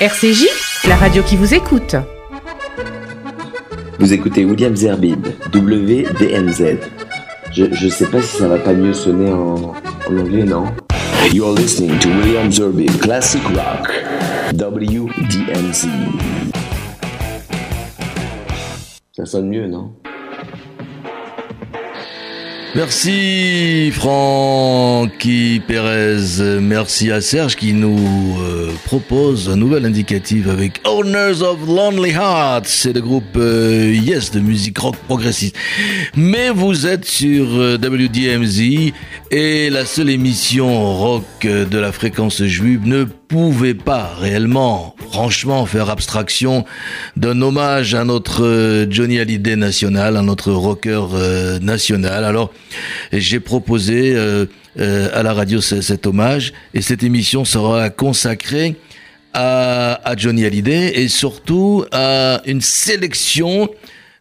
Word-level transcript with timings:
RCJ, 0.00 0.46
la 0.86 0.94
radio 0.94 1.22
qui 1.24 1.34
vous 1.36 1.54
écoute. 1.54 1.96
Vous 3.98 4.12
écoutez 4.12 4.44
William 4.44 4.76
Zerbib, 4.76 5.26
WDMZ. 5.52 6.78
Je, 7.50 7.64
je 7.72 7.88
sais 7.88 8.06
pas 8.06 8.22
si 8.22 8.36
ça 8.36 8.46
va 8.46 8.58
pas 8.58 8.74
mieux 8.74 8.92
sonner 8.92 9.32
en, 9.32 9.74
en 10.08 10.16
anglais, 10.16 10.44
non? 10.44 10.66
You're 11.32 11.52
listening 11.52 11.98
to 11.98 12.08
William 12.10 12.50
Zerbib, 12.52 12.96
Classic 13.00 13.42
Rock, 13.48 13.92
WDMZ. 14.54 15.88
Ça 19.16 19.26
sonne 19.26 19.48
mieux, 19.48 19.66
non? 19.66 19.90
Merci 22.74 23.90
Francky 23.92 25.62
Perez, 25.66 26.60
merci 26.60 27.10
à 27.10 27.22
Serge 27.22 27.56
qui 27.56 27.72
nous 27.72 28.36
euh, 28.42 28.70
propose 28.84 29.48
un 29.48 29.56
nouvel 29.56 29.86
indicatif 29.86 30.46
avec 30.48 30.82
Owners 30.86 31.40
of 31.40 31.66
Lonely 31.66 32.10
Hearts, 32.10 32.66
c'est 32.66 32.92
le 32.92 33.00
groupe 33.00 33.36
euh, 33.36 33.90
Yes 33.94 34.32
de 34.32 34.40
musique 34.40 34.78
rock 34.78 34.96
progressiste. 35.06 35.56
Mais 36.14 36.50
vous 36.50 36.86
êtes 36.86 37.06
sur 37.06 37.46
euh, 37.54 37.78
WDMZ 37.78 38.92
et 39.30 39.68
la 39.68 39.84
seule 39.84 40.08
émission 40.10 40.94
rock 40.96 41.24
de 41.42 41.78
la 41.78 41.92
fréquence 41.92 42.42
juive 42.44 42.86
ne 42.86 43.04
pouvait 43.04 43.74
pas 43.74 44.14
réellement, 44.18 44.94
franchement, 45.10 45.66
faire 45.66 45.90
abstraction 45.90 46.64
d'un 47.16 47.42
hommage 47.42 47.94
à 47.94 48.04
notre 48.04 48.44
euh, 48.44 48.86
Johnny 48.88 49.18
Hallyday 49.18 49.56
national, 49.56 50.16
à 50.16 50.22
notre 50.22 50.52
rocker 50.52 51.08
euh, 51.12 51.58
national. 51.58 52.24
Alors, 52.24 52.52
j'ai 53.12 53.40
proposé 53.40 54.14
euh, 54.14 54.46
à 54.76 55.22
la 55.22 55.34
radio 55.34 55.60
cet 55.60 56.06
hommage 56.06 56.54
et 56.72 56.80
cette 56.80 57.02
émission 57.02 57.44
sera 57.44 57.90
consacrée 57.90 58.76
à, 59.34 60.00
à 60.08 60.16
Johnny 60.16 60.46
Hallyday 60.46 61.00
et 61.00 61.08
surtout 61.08 61.84
à 61.92 62.40
une 62.46 62.62
sélection 62.62 63.68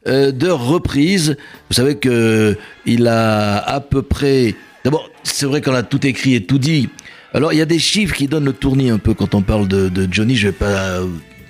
de 0.05 0.49
reprises. 0.49 1.35
Vous 1.69 1.75
savez 1.75 1.95
que 1.95 2.57
il 2.85 3.07
a 3.07 3.57
à 3.57 3.79
peu 3.79 4.01
près. 4.01 4.55
D'abord, 4.87 5.09
c'est 5.21 5.45
vrai 5.45 5.59
qu'on 5.59 5.73
a 5.73 5.83
tout 5.83 6.07
écrit 6.07 6.35
et 6.35 6.45
tout 6.45 6.59
dit. 6.59 6.87
Alors 7.33 7.51
il 7.51 7.59
y 7.59 7.61
a 7.61 7.65
des 7.65 7.77
chiffres 7.77 8.15
qui 8.15 8.29
donnent 8.29 8.45
le 8.45 8.53
tournis 8.53 8.89
un 8.89 8.99
peu 8.99 9.13
quand 9.13 9.35
on 9.35 9.41
parle 9.41 9.67
de, 9.67 10.07
Johnny. 10.09 10.37
Je 10.37 10.47
vais 10.47 10.53
pas 10.53 10.99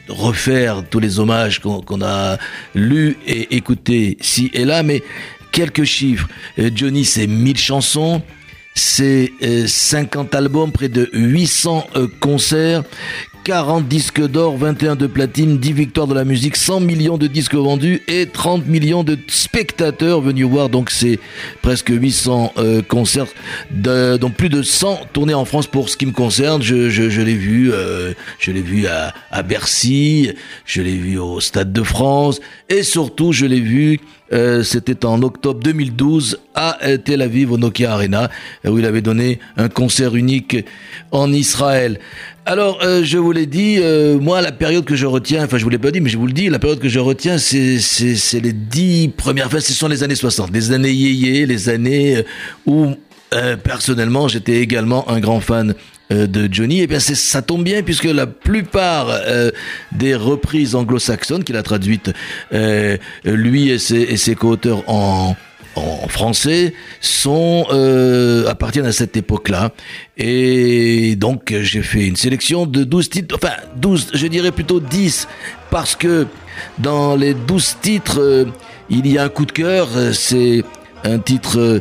refaire 0.09 0.83
tous 0.89 0.99
les 0.99 1.19
hommages 1.19 1.59
qu'on 1.59 2.01
a 2.01 2.39
lus 2.73 3.15
et 3.27 3.55
écoutés 3.55 4.17
ci 4.21 4.49
et 4.55 4.65
là, 4.65 4.81
mais 4.81 5.03
quelques 5.51 5.83
chiffres. 5.83 6.27
Johnny, 6.57 7.05
c'est 7.05 7.27
1000 7.27 7.59
chansons. 7.59 8.23
C'est 8.73 9.31
50 9.67 10.33
albums, 10.33 10.71
près 10.71 10.89
de 10.89 11.07
800 11.13 11.85
concerts, 12.19 12.81
40 13.47 13.87
disques 13.87 14.27
d'or, 14.27 14.57
21 14.57 14.97
de 14.97 15.07
platine, 15.07 15.57
10 15.57 15.71
victoires 15.71 16.05
de 16.07 16.13
la 16.13 16.25
musique, 16.25 16.57
100 16.57 16.81
millions 16.81 17.17
de 17.17 17.27
disques 17.27 17.55
vendus 17.55 18.01
et 18.09 18.25
30 18.25 18.67
millions 18.67 19.05
de 19.05 19.17
spectateurs 19.29 20.19
venus 20.19 20.45
voir 20.45 20.67
donc 20.67 20.89
ces 20.89 21.17
presque 21.61 21.87
800 21.87 22.51
euh, 22.57 22.81
concerts, 22.81 23.27
donc 23.71 24.33
plus 24.33 24.49
de 24.49 24.61
100 24.61 24.99
tournées 25.13 25.33
en 25.33 25.45
France 25.45 25.65
pour 25.65 25.87
ce 25.87 25.95
qui 25.95 26.05
me 26.05 26.11
concerne. 26.11 26.61
Je, 26.61 27.21
l'ai 27.21 27.35
vu, 27.35 27.71
euh, 27.71 28.11
à 29.31 29.43
Bercy, 29.43 30.33
je 30.65 30.81
l'ai 30.81 30.97
vu 30.97 31.17
au 31.17 31.39
Stade 31.39 31.71
de 31.71 31.83
France 31.83 32.41
et 32.67 32.83
surtout 32.83 33.31
je 33.31 33.45
l'ai 33.45 33.61
vu 33.61 34.01
euh, 34.33 34.63
c'était 34.63 35.05
en 35.05 35.21
octobre 35.21 35.59
2012 35.61 36.39
à 36.55 36.77
Tel 37.03 37.21
Aviv 37.21 37.51
au 37.51 37.57
Nokia 37.57 37.93
Arena 37.93 38.29
où 38.65 38.77
il 38.77 38.85
avait 38.85 39.01
donné 39.01 39.39
un 39.55 39.69
concert 39.69 40.15
unique 40.15 40.57
en 41.11 41.31
Israël. 41.31 41.99
Alors, 42.49 42.79
euh, 42.81 43.03
je 43.03 43.17
vous 43.17 43.33
l'ai 43.33 43.45
dit, 43.45 43.75
euh, 43.81 44.17
moi, 44.17 44.41
la 44.41 44.53
période 44.53 44.85
que 44.85 44.95
je 44.95 45.05
retiens, 45.05 45.43
enfin, 45.43 45.57
je 45.57 45.65
vous 45.65 45.69
l'ai 45.69 45.77
pas 45.77 45.91
dit, 45.91 45.99
mais 45.99 46.09
je 46.09 46.17
vous 46.17 46.27
le 46.27 46.31
dis, 46.31 46.47
la 46.47 46.59
période 46.59 46.79
que 46.79 46.87
je 46.87 46.97
retiens, 46.97 47.37
c'est, 47.37 47.77
les 48.39 48.53
dix 48.53 49.09
premières, 49.09 49.47
enfin, 49.47 49.59
ce 49.59 49.73
sont 49.73 49.89
les 49.89 50.01
années 50.01 50.15
60, 50.15 50.51
les 50.53 50.71
années 50.71 50.93
yéyé, 50.93 51.45
les 51.45 51.67
années 51.67 52.23
où, 52.65 52.91
euh, 53.33 53.57
personnellement, 53.57 54.29
j'étais 54.29 54.61
également 54.61 55.09
un 55.09 55.19
grand 55.19 55.41
fan 55.41 55.75
de 56.09 56.47
Johnny, 56.51 56.79
et 56.79 56.83
eh 56.83 56.87
bien 56.87 56.99
ça 56.99 57.41
tombe 57.41 57.63
bien 57.63 57.83
puisque 57.83 58.05
la 58.05 58.27
plupart 58.27 59.09
euh, 59.09 59.51
des 59.91 60.15
reprises 60.15 60.75
anglo-saxonnes 60.75 61.43
qu'il 61.43 61.57
a 61.57 61.63
traduites, 61.63 62.11
euh, 62.53 62.97
lui 63.25 63.69
et 63.69 63.79
ses, 63.79 64.15
ses 64.17 64.35
co-auteurs 64.35 64.83
en, 64.89 65.35
en 65.77 66.07
français 66.07 66.73
sont 67.01 67.65
euh, 67.71 68.47
appartiennent 68.47 68.85
à 68.85 68.91
cette 68.91 69.15
époque-là. 69.15 69.71
Et 70.17 71.15
donc 71.15 71.53
j'ai 71.61 71.81
fait 71.81 72.07
une 72.07 72.15
sélection 72.15 72.65
de 72.65 72.83
12 72.83 73.09
titres 73.09 73.35
enfin 73.35 73.53
12 73.77 74.11
je 74.13 74.27
dirais 74.27 74.51
plutôt 74.51 74.79
10 74.79 75.27
parce 75.69 75.95
que 75.95 76.27
dans 76.79 77.15
les 77.15 77.33
12 77.33 77.77
titres 77.81 78.19
euh, 78.19 78.45
il 78.89 79.07
y 79.07 79.17
a 79.17 79.23
un 79.23 79.29
coup 79.29 79.45
de 79.45 79.51
cœur 79.51 79.89
c'est 80.13 80.63
un 81.03 81.19
titre 81.19 81.59
euh, 81.59 81.79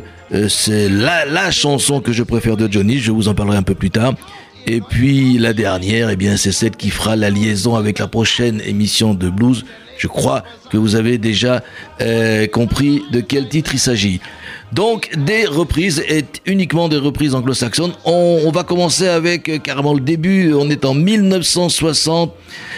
c'est 0.49 0.89
la, 0.89 1.25
la 1.25 1.51
chanson 1.51 2.01
que 2.01 2.11
je 2.11 2.23
préfère 2.23 2.57
de 2.57 2.71
Johnny 2.71 2.99
je 2.99 3.11
vous 3.11 3.27
en 3.27 3.33
parlerai 3.33 3.57
un 3.57 3.63
peu 3.63 3.75
plus 3.75 3.91
tard 3.91 4.13
et 4.69 4.81
puis 4.81 5.37
la 5.37 5.53
dernière, 5.53 6.09
eh 6.09 6.17
bien, 6.17 6.35
c'est 6.35 6.51
celle 6.51 6.75
qui 6.75 6.89
fera 6.89 7.15
la 7.15 7.29
liaison 7.29 7.75
avec 7.75 7.99
la 7.99 8.07
prochaine 8.07 8.61
émission 8.65 9.13
de 9.13 9.29
blues. 9.29 9.63
Je 9.97 10.07
crois 10.07 10.43
que 10.69 10.75
vous 10.75 10.95
avez 10.95 11.17
déjà 11.17 11.63
euh, 12.01 12.47
compris 12.47 13.01
de 13.13 13.21
quel 13.21 13.47
titre 13.47 13.71
il 13.73 13.79
s'agit. 13.79 14.19
Donc 14.73 15.09
des 15.15 15.45
reprises 15.45 16.03
et 16.09 16.25
uniquement 16.45 16.89
des 16.89 16.97
reprises 16.97 17.33
anglo-saxonnes. 17.33 17.93
On, 18.03 18.51
va 18.51 18.63
commencer 18.63 19.07
avec 19.07 19.47
euh, 19.47 19.57
carrément 19.57 19.93
le 19.93 20.01
début. 20.01 20.53
On 20.53 20.69
est 20.69 20.83
en 20.83 20.93
1960. 20.93 22.33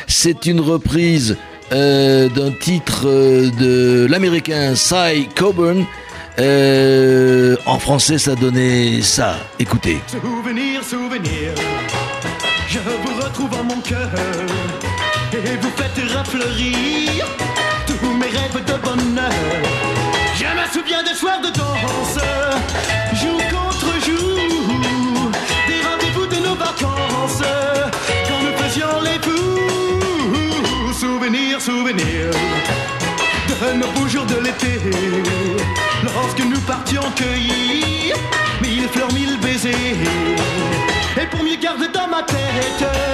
C'est 0.05 0.45
une 0.45 0.59
reprise 0.59 1.37
euh, 1.71 2.29
d'un 2.29 2.51
titre 2.51 3.07
euh, 3.07 3.49
de 3.59 4.05
l'américain 4.07 4.75
Cy 4.75 5.27
Coburn. 5.35 5.85
Euh, 6.39 7.57
en 7.65 7.79
français, 7.79 8.17
ça 8.17 8.33
donnait 8.35 9.01
ça. 9.01 9.35
Écoutez. 9.59 9.99
Souvenir, 10.07 10.81
souvenir, 10.83 11.51
je 12.67 12.79
vous 12.79 13.21
retrouve 13.21 13.53
en 13.59 13.63
mon 13.65 13.81
cœur 13.81 14.09
et 15.33 15.57
vous 15.57 15.71
faites 15.75 16.13
rafleurir 16.13 17.25
tous 17.85 18.13
mes 18.13 18.27
rêves 18.27 18.63
de 18.65 18.73
bonheur. 18.81 19.31
Je 20.35 20.45
me 20.45 20.65
souviens 20.71 21.03
des 21.03 21.13
soirs 21.13 21.41
de 21.41 21.49
danse, 21.49 22.19
jour 23.21 23.41
contre 23.51 23.91
jour, 24.05 25.31
des 25.67 25.81
rendez-vous 25.87 26.25
de 26.25 26.47
nos 26.47 26.55
vacances 26.55 27.43
quand 28.27 28.41
nous 28.41 28.57
faisions 28.63 29.01
les 29.03 29.19
fous. 29.27 30.93
Souvenir, 30.93 31.59
souvenir 31.59 32.31
de 33.61 33.73
nos 33.73 33.87
beaux 33.91 34.07
jours 34.07 34.25
de 34.25 34.35
l'été, 34.35 34.79
lorsque 36.39 36.51
nous 36.51 36.61
partions 36.61 37.01
cueillir 37.15 38.15
mille 38.61 38.87
fleurs, 38.89 39.11
mille 39.13 39.37
baisers. 39.39 39.71
Et 41.21 41.25
pour 41.27 41.43
mieux 41.43 41.55
garder 41.55 41.87
dans 41.93 42.07
ma 42.07 42.23
tête 42.23 43.08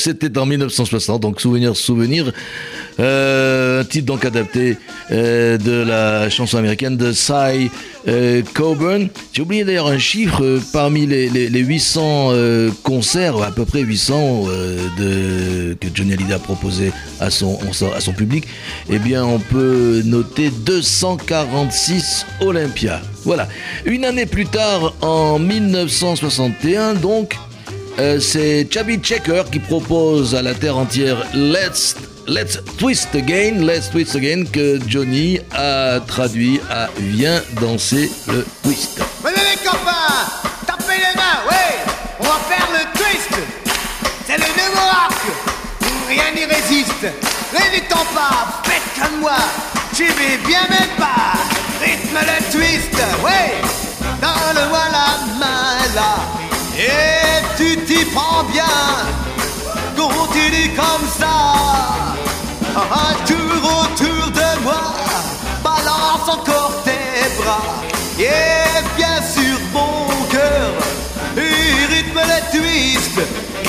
c'était 0.00 0.36
en 0.38 0.46
1960, 0.46 1.20
donc 1.20 1.40
souvenir, 1.40 1.76
souvenir. 1.76 2.32
Euh, 2.98 3.80
un 3.80 3.84
titre 3.84 4.06
donc 4.06 4.24
adapté 4.24 4.76
euh, 5.10 5.56
de 5.56 5.72
la 5.72 6.28
chanson 6.28 6.58
américaine 6.58 6.96
de 6.96 7.12
Cy 7.12 7.70
euh, 8.08 8.42
Coburn. 8.54 9.08
J'ai 9.32 9.42
oublié 9.42 9.64
d'ailleurs 9.64 9.86
un 9.86 9.98
chiffre 9.98 10.60
parmi 10.72 11.06
les, 11.06 11.30
les, 11.30 11.48
les 11.48 11.60
800 11.60 12.02
euh, 12.32 12.70
concerts, 12.82 13.42
à 13.42 13.50
peu 13.52 13.64
près 13.64 13.80
800 13.80 14.44
de, 14.98 15.76
que 15.80 15.88
Johnny 15.94 16.12
Hallyday 16.12 16.34
a 16.34 16.38
proposé 16.38 16.92
à 17.20 17.30
son, 17.30 17.58
à 17.94 18.00
son 18.00 18.12
public. 18.12 18.44
Eh 18.90 18.98
bien, 18.98 19.24
on 19.24 19.38
peut 19.38 20.02
noter 20.04 20.50
246 20.50 22.26
Olympia. 22.40 23.00
Voilà. 23.24 23.48
Une 23.86 24.04
année 24.04 24.26
plus 24.26 24.46
tard, 24.46 24.94
en 25.00 25.38
1961, 25.38 26.94
donc, 26.94 27.36
euh, 27.98 28.20
c'est 28.20 28.68
Chubby 28.72 28.98
Checker 28.98 29.42
qui 29.50 29.58
propose 29.58 30.34
à 30.34 30.42
la 30.42 30.54
terre 30.54 30.76
entière 30.76 31.16
Let's 31.34 31.96
Let's 32.26 32.58
Twist 32.78 33.14
Again, 33.14 33.66
Let's 33.66 33.90
Twist 33.90 34.14
Again 34.14 34.44
que 34.44 34.78
Johnny 34.86 35.40
a 35.52 36.00
traduit 36.00 36.60
à 36.70 36.88
Viens 36.98 37.42
danser 37.60 38.10
le 38.28 38.46
twist. 38.62 39.00
Venez 39.24 39.36
les 39.36 39.68
copains, 39.68 40.26
tapez 40.66 40.98
les 40.98 41.16
mains, 41.16 41.40
oui, 41.50 41.90
on 42.20 42.24
va 42.24 42.38
faire 42.48 42.68
le 42.72 42.98
twist. 42.98 43.40
C'est 44.26 44.36
le 44.36 44.44
nouveau 44.44 44.86
arc, 44.86 45.22
rien 46.08 46.32
n'y 46.34 46.44
résiste. 46.44 47.06
Ton 47.88 48.04
pas, 48.14 48.62
faites 48.62 49.02
comme 49.02 49.20
moi, 49.20 49.38
j'y 49.96 50.04
vais 50.04 50.36
bien 50.46 50.60
même 50.68 50.90
pas. 50.96 51.32
Rythme 51.82 52.18
le 52.20 52.52
twist, 52.52 52.94
oui, 53.24 53.68
dans 54.20 54.60
le 54.60 54.68
voilà 54.68 55.18
main 55.40 55.94
là. 55.96 56.49
Et 56.78 57.56
tu 57.56 57.76
t'y 57.84 58.04
prends 58.06 58.44
bien, 58.44 58.64
continue 59.96 60.70
comme 60.74 61.06
ça. 61.18 61.36
Un 62.76 63.14
tour 63.26 63.82
autour 63.82 64.30
de 64.30 64.62
moi, 64.62 64.94
balance 65.62 66.28
encore 66.28 66.82
tes 66.84 67.42
bras. 67.42 67.62
Et 68.18 68.96
bien 68.96 69.20
sûr 69.20 69.58
mon 69.72 70.06
cœur, 70.30 70.72
et 71.36 71.94
rythme 71.94 72.20
le 72.20 72.58
twist. 72.58 73.20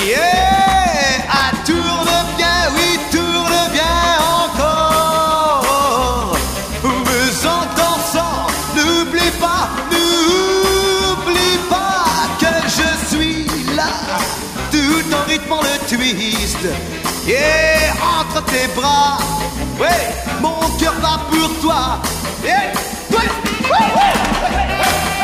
Yeah, 0.06 1.26
ah, 1.28 1.52
tourne 1.64 1.81
Entre 17.34 18.44
tes 18.44 18.66
bras, 18.76 19.16
ouais, 19.80 19.88
mon 20.40 20.60
cœur 20.78 20.92
bat 21.00 21.20
pour 21.30 21.60
toi. 21.60 21.98
Yeah, 22.44 22.72
twist, 23.10 23.30
ouais, 23.62 23.68
ouais. 23.68 25.22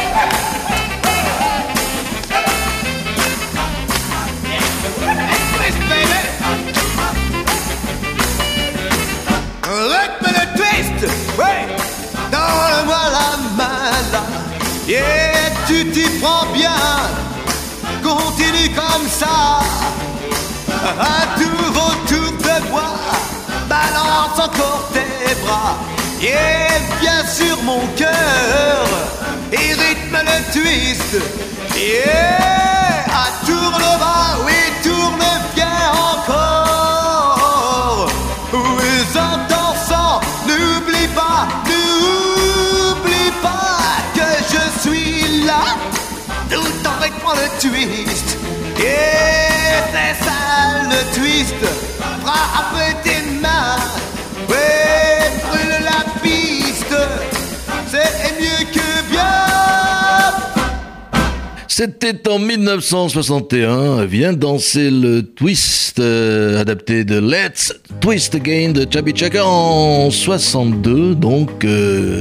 Rythme 9.64 10.32
le 10.32 10.56
twist, 10.56 11.12
ouais, 11.38 11.66
dans 12.32 12.38
le 12.38 12.84
voilà 12.86 13.36
mal. 13.56 14.22
Yeah, 14.86 15.50
tu 15.66 15.90
t'y 15.90 16.08
prends 16.20 16.46
bien, 16.54 16.70
continue 18.02 18.70
comme 18.74 19.08
ça. 19.08 19.60
Un 20.88 21.26
tour 21.38 21.70
autour 21.88 22.32
de 22.32 22.56
moi, 22.70 22.90
balance 23.68 24.38
encore 24.38 24.88
tes 24.92 25.34
bras. 25.44 25.76
Yeah, 26.20 26.80
bien 27.00 27.24
sûr 27.26 27.56
mon 27.62 27.86
cœur, 27.94 28.86
et 29.52 29.74
rythme 29.74 30.18
le 30.24 30.38
twist. 30.52 31.12
Yeah, 31.76 33.04
à 33.06 33.46
tourne 33.46 33.88
bas, 34.00 34.38
oui, 34.46 34.60
tourne 34.82 35.26
bien 35.54 35.78
encore. 36.14 38.08
Oui, 38.52 38.94
en 39.14 39.36
dansant, 39.46 40.20
n'oublie 40.46 41.08
pas, 41.14 41.46
n'oublie 41.68 43.32
pas 43.42 43.78
que 44.14 44.28
je 44.52 44.62
suis 44.80 45.44
là, 45.44 45.62
tout 46.50 46.88
en 46.88 46.96
rythmant 47.02 47.34
le 47.34 47.48
twist. 47.60 48.28
Et 48.80 49.57
c'est 49.92 50.24
ça 50.24 50.40
le 50.84 51.00
twist, 51.14 51.54
frappe 52.24 53.02
tes 53.02 53.22
mains, 53.40 53.76
C'était 61.80 62.28
en 62.28 62.40
1961, 62.40 64.04
Viens 64.04 64.32
danser 64.32 64.90
le 64.90 65.22
twist, 65.22 66.00
euh, 66.00 66.60
adapté 66.60 67.04
de 67.04 67.20
Let's 67.20 67.72
Twist 68.00 68.34
Again 68.34 68.70
de 68.72 68.84
Chubby 68.92 69.12
Checker 69.12 69.44
en 69.44 70.10
62. 70.10 71.14
Donc, 71.14 71.64
euh, 71.64 72.20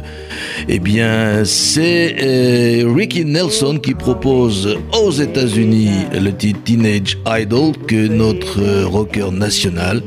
eh 0.70 0.78
bien, 0.78 1.44
c'est 1.44 2.18
euh, 2.22 2.94
Ricky 2.96 3.26
Nelson 3.26 3.80
qui 3.82 3.96
propose 3.96 4.78
aux 4.94 5.12
États-Unis 5.12 6.06
le 6.14 6.32
titre 6.38 6.60
Teenage 6.64 7.18
Idol 7.26 7.72
que 7.88 8.08
notre 8.08 8.84
rocker 8.84 9.32
national 9.32 10.04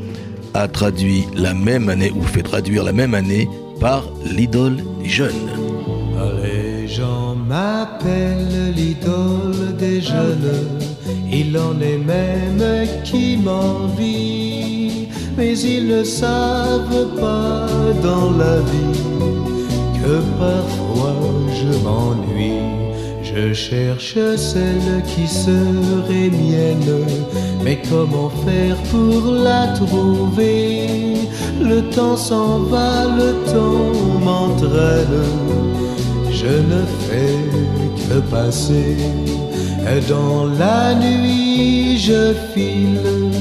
a 0.53 0.69
traduit 0.69 1.25
la 1.35 1.53
même 1.53 1.89
année, 1.89 2.13
ou 2.15 2.21
fait 2.21 2.43
traduire 2.43 2.85
la 2.85 2.93
même 2.93 3.13
année, 3.13 3.49
par 3.81 4.07
l'idole. 4.23 4.77
Les 5.03 5.09
gens 6.91 7.35
m'appellent 7.35 8.73
l'idole 8.75 9.75
des 9.77 10.01
jeunes, 10.01 10.77
il 11.31 11.57
en 11.57 11.79
est 11.79 11.97
même 11.97 12.87
qui 13.05 13.37
m'envie, 13.37 15.07
mais 15.37 15.57
ils 15.57 15.87
ne 15.87 16.03
savent 16.03 17.07
pas 17.19 17.67
dans 18.03 18.31
la 18.31 18.57
vie 18.71 19.01
que 20.01 20.15
parfois 20.37 21.15
je 21.59 21.71
m'ennuie. 21.85 22.59
Je 23.23 23.53
cherche 23.53 24.17
celle 24.35 25.03
qui 25.11 25.25
serait 25.25 26.29
mienne, 26.43 27.05
mais 27.63 27.79
comment 27.89 28.31
faire 28.45 28.75
pour 28.91 29.31
la 29.31 29.67
trouver? 29.67 30.89
Le 31.61 31.81
temps 31.95 32.17
s'en 32.17 32.59
va, 32.59 33.05
le 33.05 33.31
temps 33.53 33.93
m'entraîne 34.25 35.61
je 36.41 36.55
ne 36.73 36.81
fais 37.05 37.41
que 37.97 38.17
passer. 38.35 38.97
Dans 40.09 40.45
la 40.45 40.95
nuit, 40.95 41.97
je 41.97 42.33
file 42.53 43.31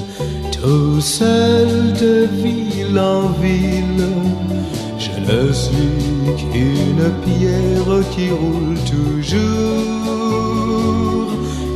tout 0.61 1.00
seul 1.00 1.69
de 2.04 2.28
ville 2.42 2.99
en 2.99 3.28
ville. 3.45 4.09
Je 4.99 5.12
ne 5.30 5.52
suis 5.52 6.35
qu'une 6.40 7.07
pierre 7.25 7.95
qui 8.12 8.26
roule 8.30 8.78
toujours. 8.95 9.38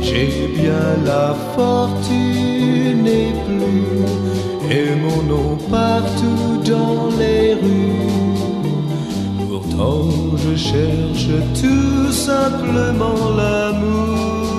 J'ai 0.01 0.31
bien 0.59 0.87
la 1.05 1.27
fortune 1.55 3.07
et 3.07 3.33
plus, 3.45 3.87
et 4.77 4.89
mon 5.03 5.21
nom 5.31 5.51
partout 5.69 6.61
dans 6.71 7.09
les 7.17 7.53
rues. 7.53 8.14
Pourtant 9.69 10.09
je 10.37 10.55
cherche 10.55 11.27
tout 11.59 12.11
simplement 12.11 13.29
l'amour. 13.35 14.55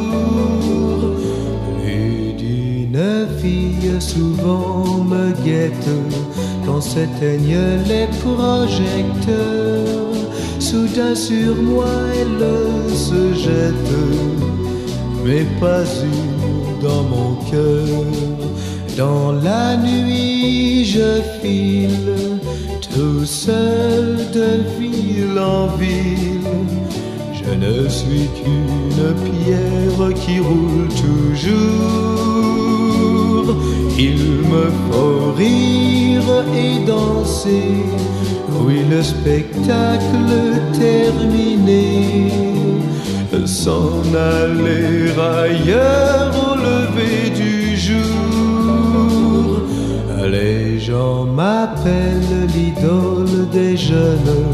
Plus 1.80 2.32
d'une 2.32 3.26
fille 3.40 4.00
souvent 4.00 5.04
me 5.04 5.32
guette 5.44 5.90
quand 6.64 6.80
s'éteignent 6.80 7.82
les 7.86 8.08
projecteurs. 8.22 9.94
Soudain 10.58 11.14
sur 11.14 11.54
moi 11.54 11.86
elle 12.20 12.96
se 12.96 13.34
jette, 13.34 13.92
mais 15.24 15.44
pas 15.60 15.84
une 16.02 16.80
dans 16.82 17.04
mon 17.04 17.36
cœur. 17.50 18.04
Dans 18.96 19.32
la 19.32 19.76
nuit 19.76 20.84
je 20.84 21.20
file 21.40 22.35
tout 22.96 23.26
seul 23.26 24.16
de 24.32 24.48
ville 24.78 25.38
en 25.38 25.66
ville. 25.76 26.50
Je 27.38 27.50
ne 27.64 27.88
suis 27.88 28.28
qu'une 28.36 29.08
pierre 29.28 30.08
qui 30.14 30.40
roule 30.40 30.88
toujours. 31.04 31.56
Il 33.98 34.20
me 34.52 34.66
faut 34.86 35.20
rire 35.36 36.28
et 36.64 36.74
danser. 36.86 37.68
Oui, 38.64 38.78
le 38.90 39.02
spectacle 39.02 40.30
terminé. 40.72 42.30
S'en 43.44 44.02
aller 44.14 45.12
ailleurs 45.40 46.56
gens 50.86 51.24
m'appellent 51.24 52.46
l'idole 52.54 53.48
des 53.50 53.76
jeunes, 53.76 54.44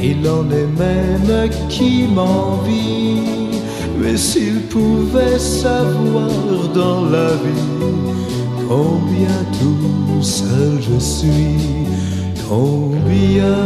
il 0.00 0.28
en 0.28 0.48
est 0.50 0.72
même 0.78 1.50
qui 1.68 2.04
m'envie. 2.04 3.18
Mais 3.98 4.16
s'ils 4.16 4.62
pouvaient 4.74 5.40
savoir 5.40 6.68
dans 6.72 7.04
la 7.16 7.30
vie 7.44 7.90
combien 8.68 9.40
tout 9.58 10.22
seul 10.22 10.78
je 10.88 10.98
suis, 10.98 11.86
combien 12.48 13.58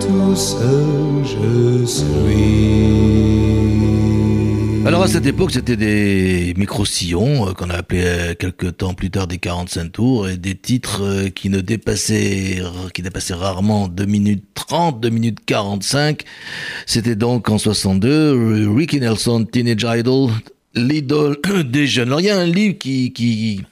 tout 0.00 0.34
seul 0.34 1.22
je 1.24 1.84
suis. 1.86 2.90
Alors 4.86 5.02
à 5.02 5.08
cette 5.08 5.26
époque, 5.26 5.50
c'était 5.50 5.76
des 5.76 6.54
micro-sillons 6.56 7.48
euh, 7.48 7.52
qu'on 7.52 7.68
a 7.68 7.74
appelé 7.74 8.02
euh, 8.02 8.34
quelques 8.34 8.78
temps 8.78 8.94
plus 8.94 9.10
tard 9.10 9.26
des 9.26 9.36
45 9.36 9.92
tours 9.92 10.28
et 10.28 10.38
des 10.38 10.54
titres 10.54 11.02
euh, 11.02 11.28
qui 11.28 11.50
ne 11.50 11.60
dépassaient 11.60 12.62
qui 12.94 13.02
dépassaient 13.02 13.34
rarement 13.34 13.88
2 13.88 14.06
minutes 14.06 14.44
30, 14.54 14.98
2 14.98 15.10
minutes 15.10 15.38
45. 15.44 16.22
C'était 16.86 17.14
donc 17.14 17.50
en 17.50 17.58
62 17.58 18.70
Ricky 18.74 19.00
Nelson, 19.00 19.44
Teenage 19.44 19.84
Idol, 19.98 20.30
l'idole 20.74 21.36
des 21.64 21.86
jeunes. 21.86 22.08
Alors 22.08 22.20
il 22.20 22.26
y 22.26 22.30
a 22.30 22.38
un 22.38 22.46
livre 22.46 22.78
qui 22.78 23.12
qui 23.12 23.62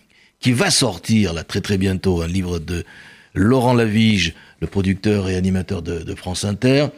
qui 0.41 0.53
va 0.53 0.71
sortir 0.71 1.33
là 1.33 1.43
très 1.43 1.63
très 1.63 1.79
bientôt, 1.79 2.21
un 2.21 2.29
livre 2.29 2.59
de 2.59 2.85
Laurent 3.33 3.73
Lavige, 3.73 4.35
le 4.61 4.67
producteur 4.67 5.31
et 5.31 5.37
animateur 5.37 5.81
de, 5.81 6.01
de 6.01 6.15
France 6.15 6.45
Inter 6.45 6.89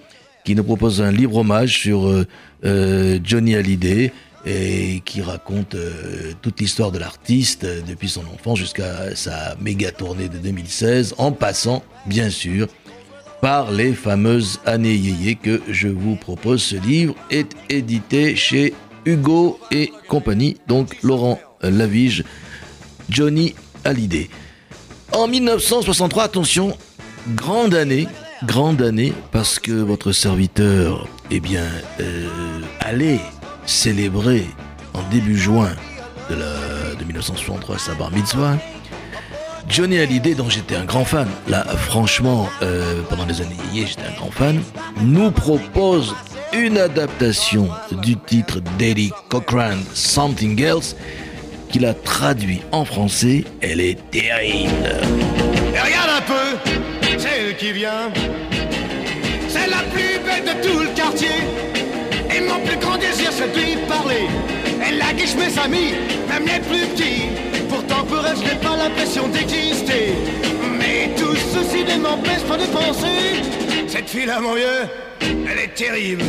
qui 0.44 0.54
nous 0.54 0.64
propose 0.64 1.02
un 1.02 1.12
libre 1.12 1.36
hommage 1.36 1.78
sur 1.78 2.06
euh, 2.06 2.26
euh, 2.64 3.18
Johnny 3.22 3.54
Hallyday 3.54 4.12
et 4.46 5.02
qui 5.04 5.20
raconte 5.20 5.74
euh, 5.74 6.32
toute 6.40 6.60
l'histoire 6.60 6.92
de 6.92 6.98
l'artiste 6.98 7.66
depuis 7.86 8.08
son 8.08 8.22
enfance 8.22 8.58
jusqu'à 8.58 9.14
sa 9.14 9.54
méga 9.60 9.90
tournée 9.90 10.28
de 10.28 10.38
2016, 10.38 11.14
en 11.18 11.32
passant, 11.32 11.82
bien 12.06 12.30
sûr, 12.30 12.68
par 13.42 13.70
les 13.70 13.92
fameuses 13.92 14.60
années 14.64 14.94
yéyé 14.94 15.34
que 15.34 15.60
je 15.68 15.88
vous 15.88 16.16
propose. 16.16 16.62
Ce 16.62 16.76
livre 16.76 17.14
est 17.30 17.50
édité 17.68 18.34
chez 18.34 18.72
Hugo 19.04 19.58
et 19.70 19.92
compagnie, 20.08 20.56
donc 20.66 20.96
Laurent 21.02 21.38
Lavige, 21.62 22.24
Johnny 23.08 23.54
Hallyday. 23.84 24.30
En 25.12 25.26
1963, 25.26 26.24
attention, 26.24 26.76
grande 27.34 27.74
année, 27.74 28.06
grande 28.44 28.82
année 28.82 29.12
parce 29.32 29.58
que 29.58 29.72
votre 29.72 30.12
serviteur, 30.12 31.06
eh 31.30 31.40
bien, 31.40 31.64
euh, 32.00 32.28
allait 32.80 33.20
célébrer 33.66 34.46
en 34.94 35.02
début 35.10 35.36
juin 35.36 35.70
de, 36.28 36.34
la, 36.34 36.94
de 36.98 37.04
1963 37.04 37.78
sa 37.78 37.94
bar 37.94 38.10
mitzvah. 38.10 38.56
Johnny 39.68 39.98
Hallyday, 39.98 40.34
dont 40.34 40.48
j'étais 40.48 40.74
un 40.74 40.84
grand 40.84 41.04
fan, 41.04 41.28
là 41.46 41.64
franchement, 41.64 42.48
euh, 42.62 43.02
pendant 43.08 43.24
les 43.26 43.40
années 43.40 43.56
j'étais 43.74 44.02
un 44.02 44.16
grand 44.16 44.32
fan, 44.32 44.60
nous 45.00 45.30
propose 45.30 46.14
une 46.52 46.78
adaptation 46.78 47.68
du 48.02 48.16
titre 48.16 48.60
d'Eddie 48.78 49.12
Cochrane, 49.28 49.84
Something 49.94 50.60
Else, 50.60 50.96
qu'il 51.70 51.86
a 51.86 51.94
traduit 51.94 52.62
en 52.72 52.84
français. 52.84 53.44
Elle 53.60 53.80
est 53.80 54.10
terrible. 54.10 54.72
Regarde 55.72 56.10
un 56.18 56.22
peu 56.22 56.69
celle 57.20 57.56
qui 57.56 57.72
vient. 57.72 58.10
C'est 59.48 59.68
la 59.68 59.82
plus 59.92 60.18
belle 60.24 60.44
de 60.44 60.66
tout 60.66 60.78
le 60.80 60.88
quartier. 60.94 61.38
Et 62.34 62.40
mon 62.40 62.60
plus 62.66 62.76
grand 62.78 62.96
désir, 62.96 63.30
c'est 63.30 63.52
de 63.52 63.58
lui 63.58 63.76
parler. 63.88 64.26
Elle 64.86 65.00
a 65.02 65.12
guiche 65.12 65.34
mes 65.34 65.58
amis, 65.58 65.92
même 66.28 66.46
les 66.46 66.60
plus 66.60 66.86
petits. 66.88 67.28
Pourtant, 67.68 68.04
pour 68.04 68.26
elle, 68.26 68.36
je 68.36 68.42
n'ai 68.42 68.60
pas 68.60 68.76
l'impression 68.76 69.28
d'exister. 69.28 70.14
Mais 70.78 71.10
tout 71.16 71.36
ceci 71.54 71.84
ne 71.84 72.00
m'empêche 72.00 72.42
pas 72.48 72.56
de 72.56 72.66
penser. 72.66 73.42
Cette 73.86 74.08
fille-là, 74.08 74.40
mon 74.40 74.54
vieux, 74.54 74.88
elle 75.20 75.58
est 75.58 75.74
terrible. 75.74 76.24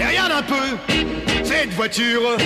Et 0.00 0.06
regarde 0.06 0.32
un 0.32 0.42
peu 0.42 0.94
cette 1.44 1.70
voiture. 1.70 2.36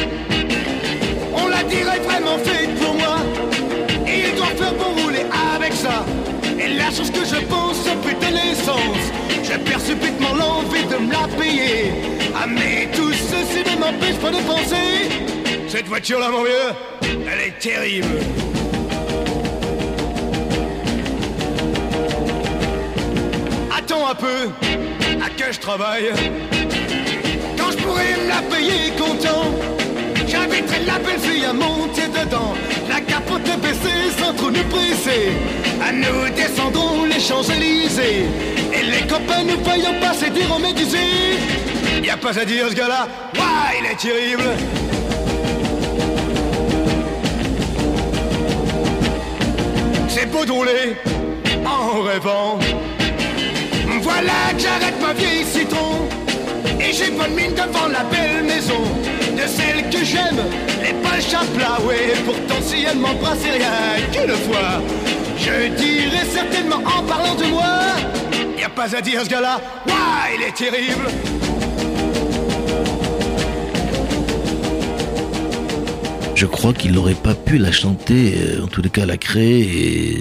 On 1.42 1.48
la 1.48 1.62
dirait 1.62 2.00
vraiment 2.00 2.38
faite 2.38 2.74
pour 2.80 2.94
moi. 2.94 3.16
Et 4.06 4.28
il 4.28 4.34
doit 4.36 4.54
faire 4.56 4.74
bon 4.74 5.02
rouler 5.02 5.26
avec 5.54 5.72
ça. 5.72 6.04
Et 6.58 6.68
la 6.74 6.90
chose 6.90 7.10
que 7.10 7.24
je 7.24 7.40
pense, 7.46 7.78
putain 8.04 8.30
l'essence. 8.30 9.04
Je 9.42 9.56
perds 9.58 9.80
subitement 9.80 10.34
l'envie 10.34 10.84
de 10.84 10.96
me 10.96 11.12
la 11.12 11.26
payer. 11.38 11.92
Ah 12.34 12.46
mais 12.46 12.88
tout 12.94 13.12
ceci 13.12 13.64
m'empêche 13.78 14.16
pas 14.16 14.30
de 14.30 14.42
penser. 14.42 15.08
Cette 15.68 15.86
voiture-là, 15.86 16.30
mon 16.30 16.42
vieux, 16.42 16.74
elle 17.02 17.48
est 17.48 17.58
terrible. 17.58 18.18
Attends 23.76 24.08
un 24.08 24.14
peu, 24.14 24.50
à 25.24 25.30
que 25.30 25.52
je 25.52 25.58
travaille? 25.58 26.12
Quand 27.56 27.70
je 27.70 27.76
pourrais 27.78 28.16
me 28.22 28.28
la 28.28 28.42
payer 28.54 28.92
content. 28.98 29.52
J'inviterai 30.28 30.84
la 30.84 30.98
belle 30.98 31.18
fille 31.18 31.44
à 31.44 31.52
monter 31.54 32.06
dedans. 32.08 32.54
La 32.88 33.00
capote 33.00 33.42
baissée 33.62 34.10
sans 34.18 34.34
trop 34.34 34.50
nous 34.50 34.64
presser. 34.64 35.32
Nous 35.94 36.28
descendrons 36.36 37.04
les 37.06 37.18
Champs-Élysées. 37.18 38.26
Et 38.74 38.82
les 38.82 39.06
copains 39.06 39.44
nous 39.44 39.58
voyons 39.64 39.98
passer 40.00 40.28
diront 40.30 40.58
médusés. 40.58 41.38
Y 42.02 42.10
a 42.10 42.16
pas 42.16 42.38
à 42.38 42.44
dire 42.44 42.68
ce 42.68 42.74
gars-là, 42.74 43.08
Ouah, 43.36 43.72
il 43.78 43.86
est 43.86 43.96
terrible. 43.96 44.42
C'est 50.08 50.26
beau 50.26 50.44
de 50.44 50.52
rouler 50.52 50.96
en 51.64 52.02
rêvant. 52.02 52.58
Voilà 54.02 54.52
que 54.52 54.60
j'arrête 54.60 55.00
ma 55.00 55.12
vieille 55.14 55.44
citron. 55.44 56.06
Et 56.80 56.92
j'ai 56.92 57.10
bonne 57.10 57.34
mine 57.34 57.54
devant 57.54 57.88
la 57.88 58.04
belle 58.04 58.44
maison 58.44 58.84
de 59.38 59.46
celle 59.46 59.88
que 59.88 60.04
j'aime, 60.04 60.42
les 60.82 60.94
pages 60.94 61.32
à 61.32 61.44
plat, 61.56 61.78
ouais. 61.86 62.12
Pourtant, 62.26 62.60
si 62.60 62.84
elle 62.84 62.98
m'embrassait 62.98 63.52
rien 63.52 64.02
qu'une 64.12 64.34
fois, 64.46 64.82
je 65.38 65.68
dirais 65.76 66.26
certainement 66.28 66.82
en 66.84 67.02
parlant 67.04 67.36
de 67.36 67.44
moi. 67.44 67.78
Y 68.58 68.64
a 68.64 68.68
pas 68.68 68.96
à 68.96 69.00
dire 69.00 69.22
ce 69.22 69.30
gars-là, 69.30 69.60
ouah, 69.86 70.34
il 70.34 70.42
est 70.42 70.56
terrible. 70.56 71.06
Je 76.34 76.46
crois 76.46 76.72
qu'il 76.72 76.92
n'aurait 76.92 77.14
pas 77.14 77.34
pu 77.34 77.58
la 77.58 77.72
chanter, 77.72 78.34
euh, 78.38 78.64
en 78.64 78.66
tous 78.68 78.82
les 78.82 78.90
cas 78.90 79.06
la 79.06 79.16
créer 79.16 79.60
et, 79.60 80.20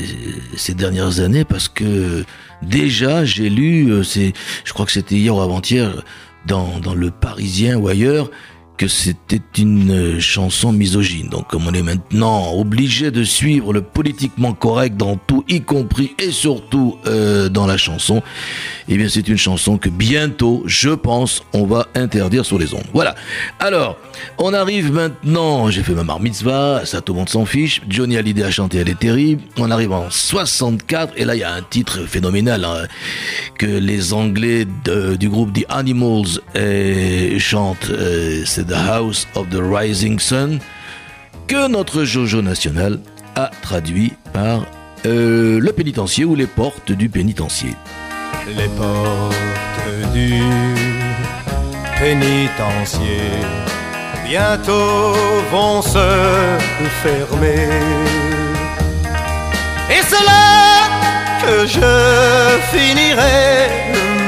ces 0.55 0.73
dernières 0.73 1.19
années 1.19 1.45
parce 1.45 1.69
que 1.69 2.23
déjà 2.63 3.23
j'ai 3.23 3.49
lu, 3.49 3.91
euh, 3.91 4.03
je 4.03 4.73
crois 4.73 4.87
que 4.87 4.91
c'était 4.91 5.15
hier 5.15 5.35
ou 5.35 5.41
avant-hier, 5.41 6.03
dans, 6.47 6.79
dans 6.79 6.95
le 6.95 7.11
Parisien 7.11 7.77
ou 7.77 7.87
ailleurs, 7.87 8.31
que 8.77 8.87
c'était 8.87 9.41
une 9.57 10.19
chanson 10.19 10.71
misogyne. 10.71 11.29
Donc 11.29 11.47
comme 11.47 11.67
on 11.67 11.73
est 11.73 11.81
maintenant 11.81 12.53
obligé 12.53 13.11
de 13.11 13.23
suivre 13.23 13.73
le 13.73 13.81
politiquement 13.81 14.53
correct 14.53 14.95
dans 14.97 15.17
tout, 15.17 15.43
y 15.47 15.61
compris 15.61 16.13
et 16.19 16.31
surtout 16.31 16.97
euh, 17.07 17.49
dans 17.49 17.65
la 17.65 17.77
chanson, 17.77 18.21
eh 18.87 18.97
bien 18.97 19.09
c'est 19.09 19.27
une 19.27 19.37
chanson 19.37 19.77
que 19.77 19.89
bientôt, 19.89 20.63
je 20.65 20.91
pense, 20.91 21.43
on 21.53 21.65
va 21.65 21.87
interdire 21.95 22.45
sur 22.45 22.59
les 22.59 22.73
ondes. 22.73 22.85
Voilà. 22.93 23.15
Alors, 23.59 23.97
on 24.37 24.53
arrive 24.53 24.91
maintenant, 24.91 25.69
j'ai 25.69 25.83
fait 25.83 25.93
ma 25.93 26.03
bar 26.03 26.19
mitzvah, 26.19 26.85
ça 26.85 27.01
tout 27.01 27.13
le 27.13 27.19
monde 27.19 27.29
s'en 27.29 27.45
fiche, 27.45 27.81
Johnny 27.89 28.17
Hallyday 28.17 28.43
a 28.43 28.51
chanté 28.51 28.77
Elle 28.77 28.89
est 28.89 28.99
terrible, 28.99 29.41
on 29.57 29.71
arrive 29.71 29.91
en 29.91 30.09
64, 30.09 31.13
et 31.17 31.25
là 31.25 31.35
il 31.35 31.39
y 31.39 31.43
a 31.43 31.53
un 31.53 31.61
titre 31.61 32.01
phénoménal 32.07 32.63
hein, 32.65 32.83
que 33.57 33.65
les 33.65 34.13
Anglais 34.13 34.65
du 35.19 35.29
groupe 35.29 35.53
The 35.53 35.65
Animals 35.69 36.41
euh, 36.55 37.39
chantent, 37.39 37.89
euh, 37.89 38.43
The 38.67 38.75
House 38.75 39.27
of 39.35 39.49
the 39.49 39.61
Rising 39.61 40.19
Sun, 40.19 40.59
que 41.47 41.67
notre 41.67 42.03
Jojo 42.03 42.41
national 42.41 42.99
a 43.35 43.49
traduit 43.61 44.13
par 44.33 44.65
euh, 45.05 45.59
le 45.59 45.71
pénitencier 45.71 46.25
ou 46.25 46.35
les 46.35 46.47
portes 46.47 46.91
du 46.91 47.07
pénitencier. 47.07 47.73
Les 48.47 48.67
portes 48.77 50.13
du 50.13 50.41
pénitencier 51.97 53.21
bientôt 54.25 55.13
vont 55.51 55.81
se 55.81 56.57
fermer. 57.03 57.69
Et 59.89 60.01
c'est 60.09 60.25
là 60.25 60.89
que 61.41 61.65
je 61.65 62.77
finirai 62.77 63.69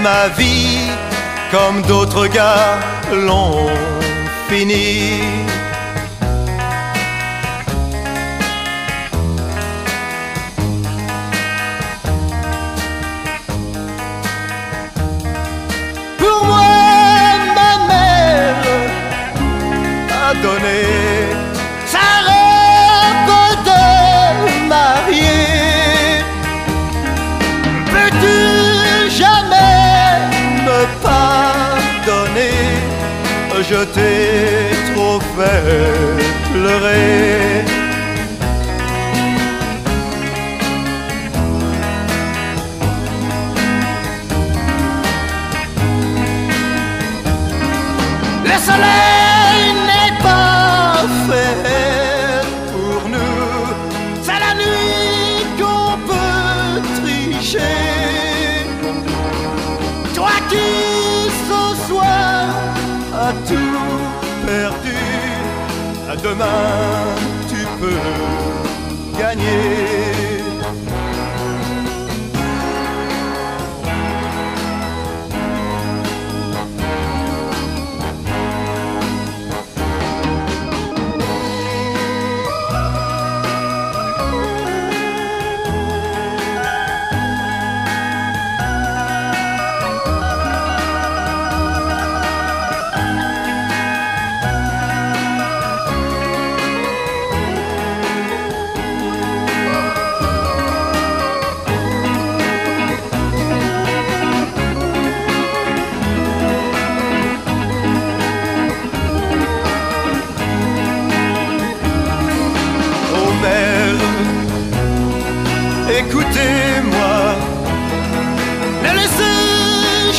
ma 0.02 0.30
vie 0.30 0.88
comme 1.52 1.82
d'autres 1.82 2.28
gars 2.28 2.80
l'ont 3.12 3.99
Pour 4.50 4.58
moi, 16.46 16.66
ma 17.56 17.72
mère 17.88 18.66
a 20.12 20.14
donné 20.34 21.09
je 33.80 33.86
t'ai 33.86 34.94
trop 34.94 35.20
fait 35.20 36.52
pleurer. 36.52 37.50
Le 48.46 49.09
demain 66.24 67.16
tu 67.50 67.66
peux 67.80 69.20
gagner. 69.20 69.99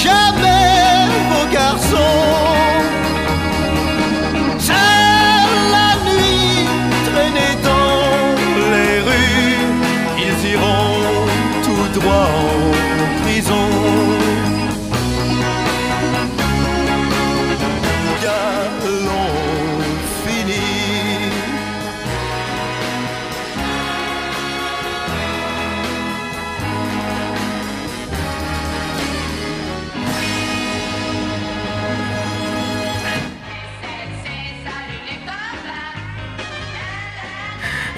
shall 0.02 0.49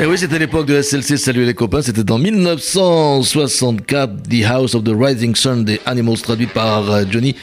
Et 0.03 0.07
oui, 0.07 0.19
c'était 0.19 0.41
l'époque 0.41 0.67
de 0.67 0.83
SLC 0.83 1.17
Salut 1.17 1.45
les 1.45 1.55
copains. 1.55 1.81
C'était 1.81 2.11
en 2.11 2.19
1964, 2.19 4.25
The 4.25 4.45
House 4.45 4.75
of 4.75 4.83
the 4.83 4.91
Rising 4.93 5.37
Sun 5.37 5.65
des 5.65 5.81
Animals, 5.87 6.19
traduit 6.19 6.49
par 6.49 6.91
euh, 6.91 7.05
Johnny 7.09 7.37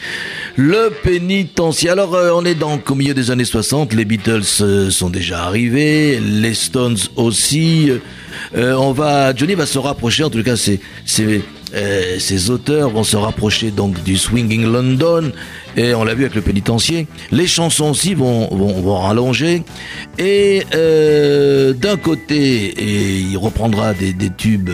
Le 0.57 0.91
Pénitencier. 1.01 1.89
Alors, 1.89 2.15
euh, 2.15 2.31
on 2.35 2.43
est 2.43 2.55
donc 2.55 2.91
au 2.91 2.95
milieu 2.95 3.13
des 3.13 3.31
années 3.31 3.45
60. 3.45 3.93
Les 3.93 4.03
Beatles 4.03 4.41
euh, 4.59 4.89
sont 4.89 5.09
déjà 5.09 5.45
arrivés, 5.45 6.19
les 6.19 6.53
Stones 6.53 6.97
aussi. 7.15 7.93
Euh, 8.55 8.73
on 8.73 8.91
va, 8.91 9.35
Johnny 9.35 9.55
va 9.55 9.65
se 9.65 9.79
rapprocher. 9.79 10.23
En 10.23 10.29
tout 10.29 10.43
cas, 10.43 10.55
c'est, 10.55 10.79
euh, 11.73 12.19
ces 12.19 12.49
auteurs 12.49 12.89
vont 12.89 13.03
se 13.03 13.17
rapprocher 13.17 13.71
donc 13.71 14.01
du 14.03 14.17
swinging 14.17 14.65
London 14.65 15.31
et 15.77 15.93
on 15.93 16.03
l'a 16.03 16.13
vu 16.13 16.23
avec 16.23 16.35
le 16.35 16.41
pénitencier. 16.41 17.07
Les 17.31 17.47
chansons 17.47 17.91
aussi 17.91 18.13
vont 18.13 18.47
vont, 18.49 18.81
vont 18.81 18.99
rallonger 18.99 19.63
et 20.17 20.63
euh, 20.73 21.73
d'un 21.73 21.97
côté 21.97 22.73
il 22.77 23.37
reprendra 23.37 23.93
des, 23.93 24.13
des 24.13 24.29
tubes 24.29 24.69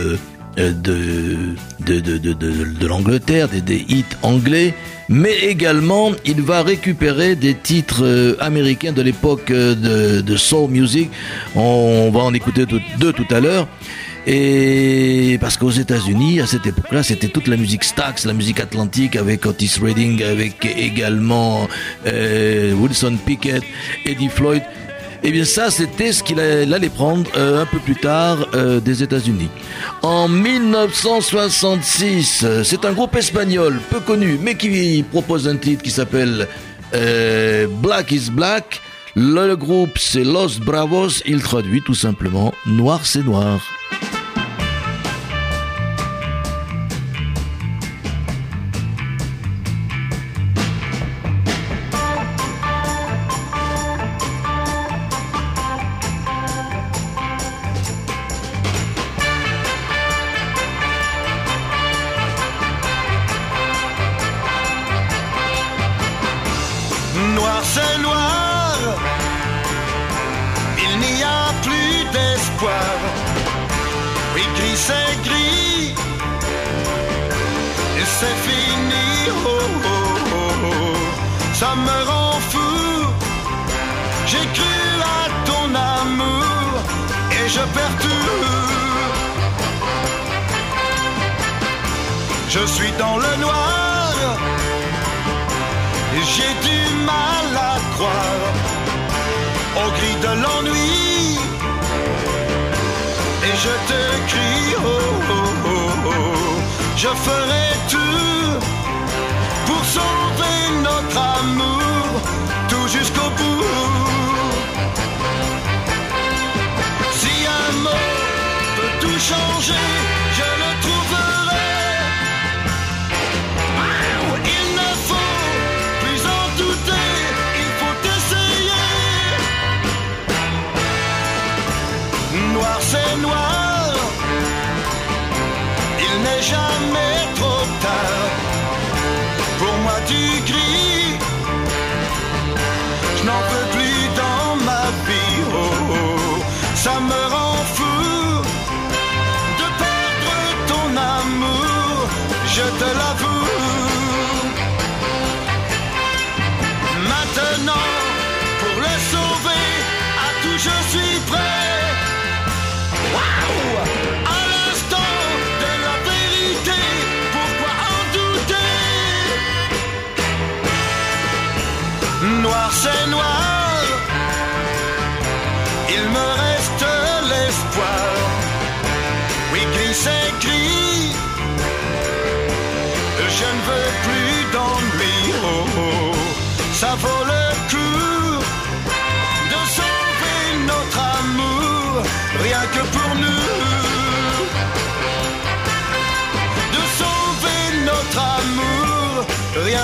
euh, 0.58 0.72
de 0.72 1.56
de 1.86 2.00
de 2.00 2.18
de, 2.18 2.34
de, 2.34 2.88
l'Angleterre, 2.88 3.50
des, 3.50 3.60
des 3.60 3.86
hits 3.90 4.06
anglais, 4.22 4.74
mais 5.10 5.34
également 5.34 6.12
il 6.24 6.42
va 6.42 6.64
récupérer 6.64 7.36
des 7.36 7.56
titres 7.56 8.06
euh, 8.06 8.38
américains 8.40 8.94
de 8.94 9.02
l'époque 9.02 9.52
euh, 9.52 9.76
de, 10.22 10.38
soul 10.38 10.70
music. 10.72 11.10
On 11.56 12.10
va 12.10 12.22
en 12.22 12.34
écouter 12.34 12.66
deux 12.66 13.12
tout 13.12 13.28
à 13.32 13.42
l'heure. 13.42 13.68
Et 14.28 15.38
parce 15.40 15.58
qu'aux 15.58 15.72
États-Unis, 15.72 16.40
à 16.40 16.48
cette 16.48 16.66
époque-là, 16.66 17.04
c'était 17.04 17.28
toute 17.28 17.48
la 17.48 17.58
musique 17.58 17.84
Stax, 17.84 18.26
la 18.26 18.34
musique 18.34 18.60
atlantique 18.60 19.16
avec 19.16 19.46
Otis 19.46 19.80
Redding, 19.82 20.24
avec 20.24 20.66
également 20.66 21.68
euh, 22.08 22.74
Wilson 22.74 23.18
Pickett, 23.26 23.64
Eddie 24.06 24.30
Floyd. 24.30 24.64
Et 25.26 25.32
bien 25.32 25.44
ça, 25.44 25.70
c'était 25.72 26.12
ce 26.12 26.22
qu'il 26.22 26.40
allait 26.40 26.90
prendre 26.90 27.28
euh, 27.36 27.64
un 27.64 27.66
peu 27.66 27.80
plus 27.80 27.96
tard 27.96 28.46
euh, 28.54 28.80
des 28.80 29.02
États-Unis. 29.02 29.50
En 30.04 30.28
1966, 30.28 32.44
euh, 32.44 32.64
c'est 32.64 32.86
un 32.86 32.94
groupe 32.94 33.16
espagnol 33.16 33.80
peu 33.90 34.02
connu, 34.02 34.38
mais 34.40 34.54
qui 34.54 35.04
propose 35.10 35.48
un 35.48 35.58
titre 35.58 35.82
qui 35.82 35.90
s'appelle 35.90 36.48
Black 37.82 38.12
is 38.12 38.30
Black. 38.32 38.80
Le, 39.16 39.56
groupe, 39.56 39.98
c'est 39.98 40.24
Los 40.24 40.60
Bravos. 40.60 41.24
Il 41.26 41.42
traduit 41.42 41.82
tout 41.82 41.96
simplement 41.96 42.54
Noir, 42.68 43.04
c'est. 43.04 43.26
Noir 43.26 43.60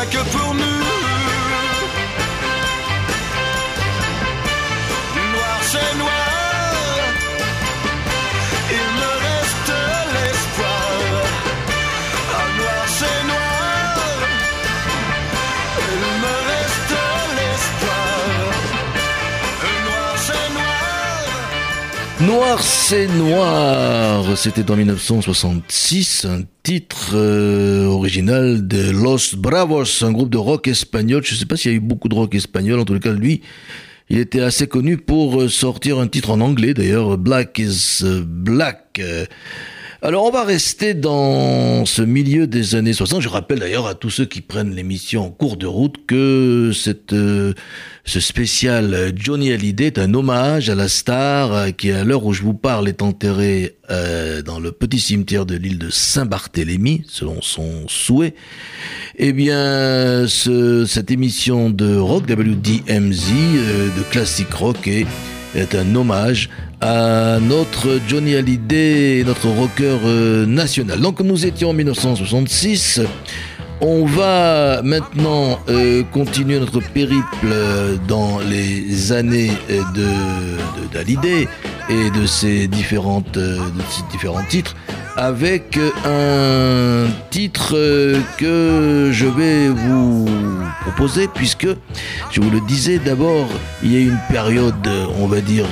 que 0.06 0.18
pour 0.32 0.54
nous. 0.56 0.71
Noir. 22.32 22.62
C'est 22.64 23.08
noir, 23.08 24.38
c'était 24.38 24.70
en 24.72 24.76
1966, 24.76 26.26
un 26.26 26.44
titre 26.64 27.12
euh, 27.14 27.86
original 27.86 28.68
de 28.68 28.92
Los 28.92 29.36
Bravos, 29.36 30.04
un 30.04 30.12
groupe 30.12 30.30
de 30.30 30.38
rock 30.38 30.68
espagnol. 30.68 31.24
Je 31.26 31.34
ne 31.34 31.40
sais 31.40 31.46
pas 31.46 31.58
s'il 31.58 31.72
y 31.72 31.74
a 31.74 31.78
eu 31.78 31.82
beaucoup 31.82 32.08
de 32.08 32.16
rock 32.16 32.34
espagnol, 32.34 32.80
en 32.80 32.86
tout 32.86 32.98
cas 33.00 33.12
lui, 33.12 33.42
il 34.10 34.18
était 34.18 34.42
assez 34.42 34.68
connu 34.68 34.98
pour 34.98 35.42
euh, 35.42 35.50
sortir 35.50 36.00
un 36.00 36.08
titre 36.08 36.32
en 36.32 36.40
anglais 36.40 36.74
d'ailleurs, 36.74 37.18
Black 37.18 37.60
is 37.60 38.00
euh, 38.04 38.24
Black. 38.26 39.02
Alors 40.04 40.26
on 40.26 40.32
va 40.32 40.44
rester 40.44 40.96
dans 40.96 41.86
ce 41.86 42.02
milieu 42.02 42.48
des 42.48 42.74
années 42.74 42.92
60. 42.92 43.22
Je 43.22 43.30
rappelle 43.30 43.60
d'ailleurs 43.60 43.86
à 43.86 43.94
tous 43.94 44.10
ceux 44.10 44.26
qui 44.26 44.42
prennent 44.42 44.74
l'émission 44.74 45.28
en 45.28 45.30
cours 45.30 45.58
de 45.58 45.68
route 45.68 45.94
que 46.08 46.72
cette, 46.74 47.14
euh, 47.14 47.54
ce 48.04 48.20
spécial 48.20 49.14
Johnny 49.16 49.52
Hallyday 49.52 49.86
est 49.86 50.00
un 50.00 50.16
hommage 50.16 50.72
à 50.72 50.76
la 50.76 50.88
star 50.88 51.76
qui 51.76 51.92
à 51.92 52.04
l'heure 52.04 52.26
où 52.26 52.34
je 52.34 52.42
vous 52.42 52.56
parle 52.56 52.90
est 52.90 53.04
enterrée 53.04 53.78
euh, 53.92 54.42
dans 54.42 54.60
le 54.60 54.72
petit 54.72 55.00
cimetière 55.00 55.46
de 55.46 55.54
l'île 55.54 55.78
de 55.78 55.92
Saint-Barthélemy 55.92 57.04
selon 57.08 57.40
son 57.44 57.88
souhait. 57.88 58.34
Eh 59.20 59.34
bien 59.34 60.26
ce, 60.28 60.84
cette 60.88 61.12
émission 61.12 61.70
de 61.70 61.96
rock 61.96 62.24
WDMZ 62.28 63.34
euh, 63.56 63.90
de 63.96 64.02
classique 64.10 64.52
rock 64.52 64.88
est 64.88 65.06
est 65.56 65.76
un 65.76 65.96
hommage 65.96 66.50
à 66.80 67.40
notre 67.40 68.00
Johnny 68.08 68.36
Hallyday, 68.36 69.24
notre 69.26 69.48
rocker 69.50 69.98
euh, 70.06 70.46
national. 70.46 71.00
Donc 71.00 71.20
nous 71.20 71.46
étions 71.46 71.70
en 71.70 71.74
1966. 71.74 73.02
On 73.82 74.06
va 74.06 74.82
maintenant 74.84 75.60
euh, 75.70 76.04
continuer 76.12 76.60
notre 76.60 76.80
périple 76.80 77.24
euh, 77.46 77.98
dans 78.08 78.40
les 78.40 79.12
années 79.12 79.52
de 79.70 80.08
d'Hallyday 80.94 81.48
et 81.90 82.10
de 82.12 82.26
ses 82.26 82.68
différentes 82.68 83.38
de 83.38 83.60
ses 83.90 84.04
différents 84.12 84.44
titres 84.44 84.76
avec 85.18 85.78
un 86.06 87.08
titre 87.30 87.74
euh, 87.76 88.20
que 88.38 89.10
je 89.12 89.28
vais 89.28 89.70
vous 89.70 90.28
proposer 90.82 91.28
puisque 91.28 91.68
je 92.32 92.42
vous 92.42 92.50
le 92.50 92.62
disais 92.62 93.00
d'abord 93.00 93.48
il 93.84 93.94
y 93.94 93.98
a 93.98 94.00
une 94.00 94.20
période 94.30 94.88
euh, 94.88 95.06
on 95.20 95.28
va 95.28 95.42
dire 95.42 95.66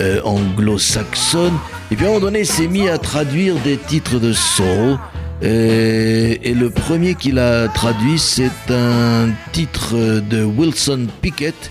euh, 0.00 0.20
anglo-saxonne 0.24 1.54
et 1.90 1.96
puis 1.96 2.04
à 2.04 2.08
un 2.08 2.12
moment 2.12 2.26
donné 2.26 2.40
il 2.40 2.46
s'est 2.46 2.68
mis 2.68 2.88
à 2.88 2.98
traduire 2.98 3.56
des 3.56 3.76
titres 3.76 4.18
de 4.18 4.32
soul 4.32 4.98
et 5.40 6.52
le 6.52 6.68
premier 6.68 7.14
qu'il 7.14 7.38
a 7.38 7.68
traduit 7.68 8.18
c'est 8.18 8.50
un 8.70 9.28
titre 9.52 9.94
de 9.94 10.42
Wilson 10.42 11.06
Pickett 11.22 11.70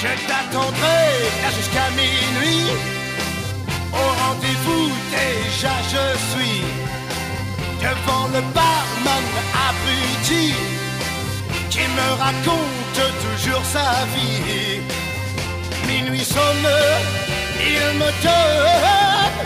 Je 0.02 0.28
t'attendrai 0.28 1.04
là 1.41 1.50
jusqu'à 1.58 1.89
minuit. 1.91 2.67
Au 3.91 4.08
rendez-vous 4.24 4.91
déjà 5.12 5.76
je 5.93 6.17
suis 6.30 6.62
devant 7.82 8.28
le 8.28 8.41
barman 8.54 9.26
abruti 9.67 10.54
me 12.00 12.10
raconte 12.26 13.02
toujours 13.26 13.66
sa 13.76 13.90
vie. 14.14 14.82
Minuit 15.88 16.26
sonne, 16.36 16.72
il 17.72 17.86
me 18.02 18.10
donne 18.26 19.38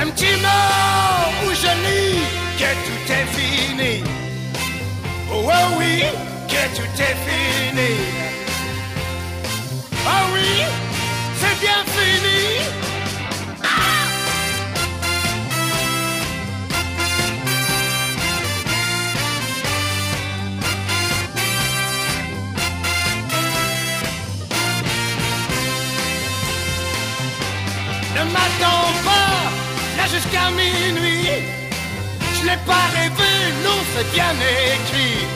un 0.00 0.06
petit 0.10 0.36
mot 0.46 1.24
où 1.44 1.48
je 1.62 1.72
lis 1.84 2.24
que 2.60 2.70
tout 2.86 3.04
est 3.18 3.28
fini. 3.36 3.94
Oh, 5.32 5.48
oh 5.58 5.66
oui, 5.78 5.94
que 6.48 6.62
tout 6.76 6.94
est 7.08 7.18
fini. 7.26 7.43
c'est 34.04 34.16
bien 34.16 34.34
écrit. 34.74 35.26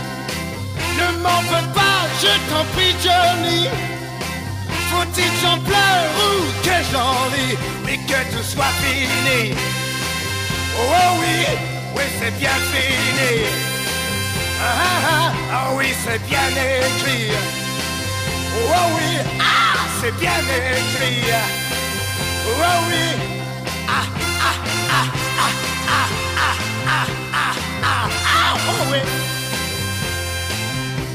Ne 0.99 1.23
m'en 1.23 1.41
veux 1.43 1.73
pas, 1.75 2.01
je 2.21 2.53
t'en 2.53 2.65
prie, 2.75 2.95
Johnny. 3.03 3.69
Faut-il 4.91 5.25
que 5.25 5.41
j'en 5.43 5.59
pleure 5.59 6.11
ou 6.25 6.63
que 6.63 6.77
j'en 6.93 7.31
ris, 7.35 7.57
mais 7.85 7.97
que 7.97 8.37
tout 8.37 8.43
soit 8.43 8.75
fini? 8.83 9.55
Oh, 10.77 10.81
oh 10.81 11.21
oui, 11.21 11.59
oui, 11.97 12.03
c'est 12.21 12.37
bien 12.39 12.57
fini. 12.73 13.45
Ah, 14.61 14.65
ah, 14.65 15.11
ah, 15.11 15.33
ah 15.53 15.69
oh, 15.71 15.77
oui, 15.79 15.87
c'est 16.05 16.21
bien 16.27 16.49
écrit. 16.49 17.31
Oh, 18.57 18.73
oh, 18.75 18.97
oui, 18.97 19.19
ah, 19.41 19.79
c'est 20.01 20.17
bien 20.19 20.41
écrit. 20.41 21.23
Oh 22.47 22.79
oui, 22.89 23.07
ah, 23.89 23.93
ah, 23.93 24.05
ah, 24.41 24.55
ah. 24.91 25.05
ah 25.41 25.78
ah 28.69 28.71
oh 28.71 28.85
oui. 28.93 28.99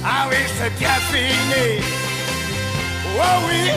Ah 0.04 0.28
oui 0.30 0.38
c'est 0.58 0.74
bien 0.80 0.96
fini. 1.12 1.84
Oh 3.16 3.20
oui, 3.48 3.70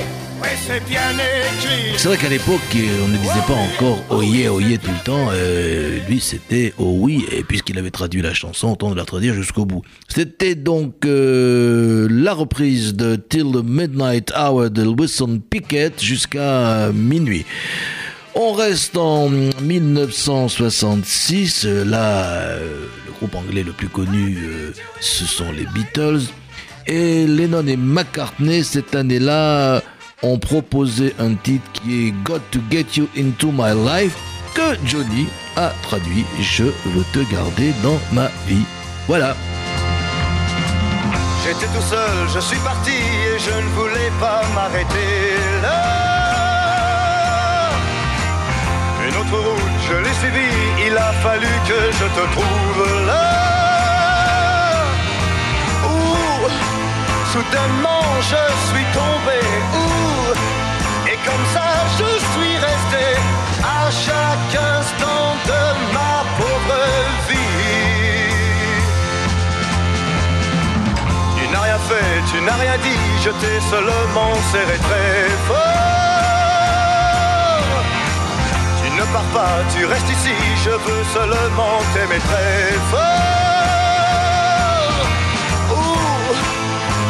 C'est 1.99 2.09
vrai 2.09 2.17
qu'à 2.17 2.31
l'époque, 2.31 2.63
on 2.75 3.09
ne 3.09 3.19
disait 3.19 3.45
pas 3.47 3.53
encore 3.53 4.03
oh 4.09 4.23
yeah, 4.23 4.51
oh 4.51 4.61
yeah 4.61 4.79
tout 4.79 4.91
le 4.91 5.05
temps. 5.05 5.29
Euh, 5.31 5.99
lui, 6.09 6.21
c'était 6.21 6.73
oh 6.79 6.97
oui, 7.01 7.27
et 7.31 7.43
puisqu'il 7.43 7.79
avait 7.79 7.91
traduit 7.91 8.23
la 8.23 8.33
chanson, 8.33 8.73
autant 8.73 8.89
de 8.91 8.97
la 8.97 9.05
traduire 9.05 9.35
jusqu'au 9.35 9.67
bout. 9.67 9.83
C'était 10.09 10.55
donc 10.55 11.05
euh, 11.05 12.09
la 12.11 12.33
reprise 12.33 12.95
de 12.95 13.17
Till 13.17 13.53
the 13.53 13.63
Midnight 13.63 14.33
Hour 14.35 14.71
de 14.71 14.87
Wilson 14.87 15.39
Pickett 15.51 16.03
jusqu'à 16.03 16.93
minuit. 16.95 17.45
On 18.35 18.53
reste 18.53 18.97
en 18.97 19.29
1966. 19.29 21.65
Là, 21.65 22.57
groupe 23.19 23.35
anglais 23.35 23.63
le 23.63 23.73
plus 23.73 23.89
connu, 23.89 24.37
euh, 24.39 24.73
ce 25.01 25.25
sont 25.25 25.51
les 25.53 25.67
Beatles. 25.67 26.23
Et 26.87 27.27
Lennon 27.27 27.67
et 27.67 27.77
McCartney, 27.77 28.63
cette 28.63 28.95
année-là, 28.95 29.83
ont 30.23 30.39
proposé 30.39 31.15
un 31.19 31.35
titre 31.35 31.65
qui 31.73 32.09
est 32.09 32.15
Got 32.25 32.41
to 32.51 32.61
Get 32.71 32.87
You 32.97 33.09
Into 33.17 33.51
My 33.53 33.75
Life, 33.75 34.17
que 34.55 34.77
Johnny 34.87 35.27
a 35.57 35.71
traduit 35.83 36.25
Je 36.41 36.65
veux 36.65 37.05
te 37.13 37.31
garder 37.31 37.73
dans 37.83 37.99
ma 38.13 38.29
vie. 38.47 38.65
Voilà. 39.07 39.35
J'étais 41.45 41.67
tout 41.67 41.87
seul, 41.89 42.29
je 42.35 42.41
suis 42.41 42.59
parti 42.59 42.91
et 42.91 43.39
je 43.39 43.51
ne 43.51 43.69
voulais 43.75 44.11
pas 44.21 44.43
m'arrêter 44.55 45.26
suivi, 50.21 50.49
il 50.87 50.97
a 50.97 51.13
fallu 51.25 51.53
que 51.69 51.81
je 51.99 52.07
te 52.17 52.25
trouve 52.35 53.07
là. 53.07 53.29
Ouh, 55.91 56.49
soudainement 57.33 58.07
je 58.33 58.45
suis 58.69 58.87
tombé, 59.01 59.39
ouh, 59.81 60.33
et 61.13 61.19
comme 61.27 61.47
ça 61.55 61.69
je 61.99 62.09
suis 62.33 62.57
resté 62.69 63.05
à 63.79 63.91
chaque 64.07 64.55
instant 64.77 65.27
de 65.51 65.63
ma 65.97 66.15
pauvre 66.39 66.83
vie. 67.29 68.33
Tu 71.39 71.45
n'as 71.53 71.63
rien 71.69 71.81
fait, 71.91 72.13
tu 72.31 72.39
n'as 72.43 72.59
rien 72.65 72.79
dit, 72.89 73.01
je 73.25 73.31
t'ai 73.41 73.57
seulement 73.71 74.35
serré 74.53 74.79
très 74.89 75.29
fort 75.49 76.06
pars 79.17 79.31
pas, 79.33 79.57
tu 79.75 79.81
restes 79.87 80.11
ici, 80.17 80.35
je 80.65 80.71
veux 80.71 81.05
seulement 81.15 81.77
t'aimer 81.93 82.21
très 82.29 82.73
fort. 82.91 83.03
Ouh, 85.79 86.35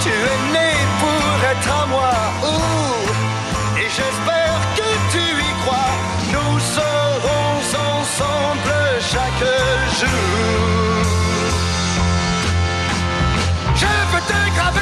tu 0.03 0.13
es 0.33 0.39
né 0.55 0.71
pour 1.03 1.31
être 1.53 1.71
à 1.83 1.85
moi, 1.95 2.15
ouh, 2.53 3.07
et 3.83 3.89
j'espère 3.97 4.59
que 4.79 4.89
tu 5.13 5.25
y 5.49 5.53
crois. 5.63 5.95
Nous 6.35 6.55
serons 6.77 7.49
ensemble 8.01 8.77
chaque 9.13 9.45
jour. 9.99 11.07
Je 13.83 13.93
veux 14.11 14.25
te 14.33 14.41
graver 14.57 14.76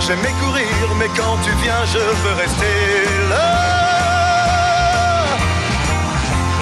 j'aimais 0.00 0.34
courir, 0.40 0.94
mais 0.98 1.08
quand 1.16 1.36
tu 1.44 1.50
viens, 1.62 1.84
je 1.84 1.98
veux 1.98 2.34
rester 2.34 2.76
là. 3.30 3.66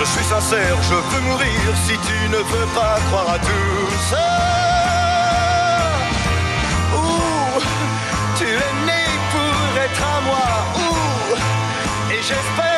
Je 0.01 0.05
suis 0.05 0.25
sincère, 0.25 0.77
je 0.83 0.95
veux 0.95 1.21
mourir 1.23 1.61
si 1.87 1.93
tu 2.07 2.29
ne 2.29 2.39
veux 2.39 2.67
pas 2.75 2.97
croire 3.09 3.31
à 3.35 3.39
tout 3.39 3.91
ça. 4.11 4.29
Ouh, 6.97 7.61
tu 8.39 8.45
es 8.45 8.87
né 8.87 9.05
pour 9.33 9.83
être 9.87 10.03
à 10.17 10.21
moi, 10.21 10.49
ouh, 10.77 12.13
et 12.13 12.23
j'espère 12.23 12.76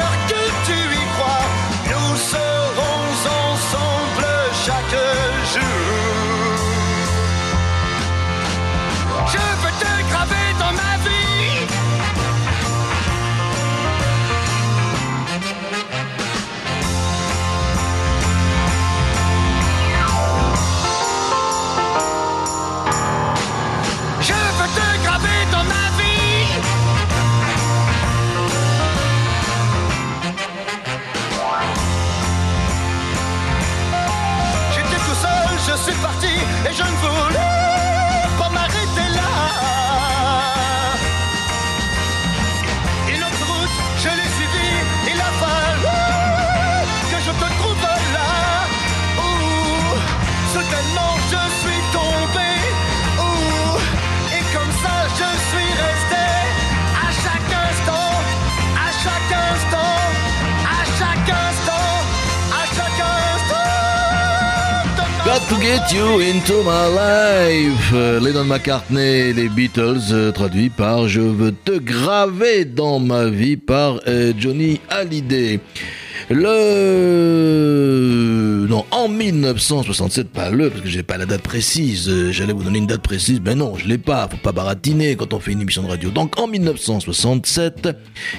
You 65.91 66.21
into 66.21 66.63
my 66.65 66.87
life. 66.95 67.93
Euh, 67.95 68.21
Lennon 68.21 68.45
McCartney, 68.45 69.33
les 69.33 69.49
Beatles, 69.49 70.13
euh, 70.13 70.31
traduit 70.33 70.69
par 70.69 71.09
Je 71.09 71.23
veux 71.23 71.53
te 71.53 71.79
graver 71.79 72.67
dans 72.67 72.99
ma 72.99 73.31
vie 73.31 73.57
par 73.57 74.01
euh, 74.07 74.35
Johnny 74.37 74.83
Hallyday. 74.91 75.61
Le 76.29 77.07
non 78.69 78.85
en 78.91 79.09
1967 79.09 80.29
pas 80.29 80.51
le 80.51 80.69
parce 80.69 80.83
que 80.83 80.89
j'ai 80.89 81.03
pas 81.03 81.17
la 81.17 81.25
date 81.25 81.41
précise 81.41 82.13
j'allais 82.33 82.53
vous 82.53 82.65
donner 82.65 82.81
une 82.81 82.87
date 82.87 83.01
précise 83.01 83.41
ben 83.41 83.57
non 83.57 83.77
je 83.79 83.89
l'ai 83.89 83.97
pas 83.97 84.29
faut 84.31 84.37
pas 84.37 84.53
baratiner 84.53 85.17
quand 85.17 85.33
on 85.33 85.41
fait 85.41 85.53
une 85.53 85.63
émission 85.63 85.83
de 85.83 85.89
radio 85.89 86.11
donc 86.11 86.39
en 86.39 86.47
1967 86.47 87.89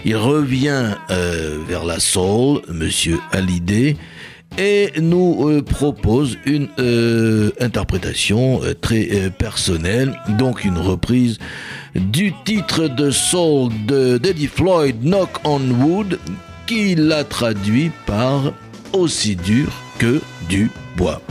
il 0.05 0.15
revient 0.17 0.93
vers 1.09 1.83
la 1.83 1.99
soul 1.99 2.61
monsieur 2.67 3.17
Hallyday 3.31 3.97
et 4.57 4.91
nous 4.99 5.47
euh, 5.47 5.61
propose 5.61 6.37
une 6.45 6.67
euh, 6.79 7.51
interprétation 7.59 8.61
euh, 8.63 8.73
très 8.73 9.31
personnelle, 9.37 10.19
donc 10.37 10.65
une 10.65 10.77
reprise 10.77 11.37
du 11.95 12.33
titre 12.45 12.87
de 12.87 13.11
soul 13.11 13.71
de 13.85 14.17
d'Eddie 14.17 14.47
Floyd, 14.47 14.97
Knock 15.03 15.29
on 15.43 15.61
Wood, 15.81 16.19
qu'il 16.67 17.11
a 17.11 17.23
traduit 17.23 17.91
par 18.05 18.53
Aussi 18.93 19.35
dur 19.35 19.69
que 19.97 20.21
du 20.49 20.71
bois. 20.97 21.21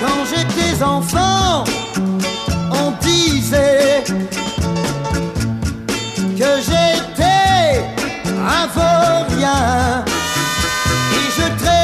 Quand 0.00 0.24
j'étais 0.28 0.82
enfant, 0.82 1.64
on 2.70 2.92
disait 3.02 4.04
que 6.36 6.60
j'étais 6.60 7.84
un 8.38 8.66
vaurien 8.74 10.04
et 11.12 11.30
je 11.36 11.75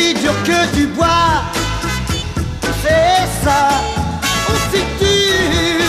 Aussi 0.00 0.14
dur 0.14 0.32
que 0.44 0.74
du 0.76 0.86
bois. 0.86 1.42
C'est 2.82 3.44
ça. 3.44 3.68
Aussi 4.48 4.82
dur 4.98 5.84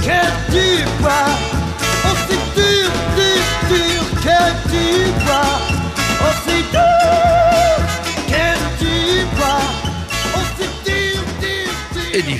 que 0.00 0.52
du 0.52 0.84
bois. 1.00 1.37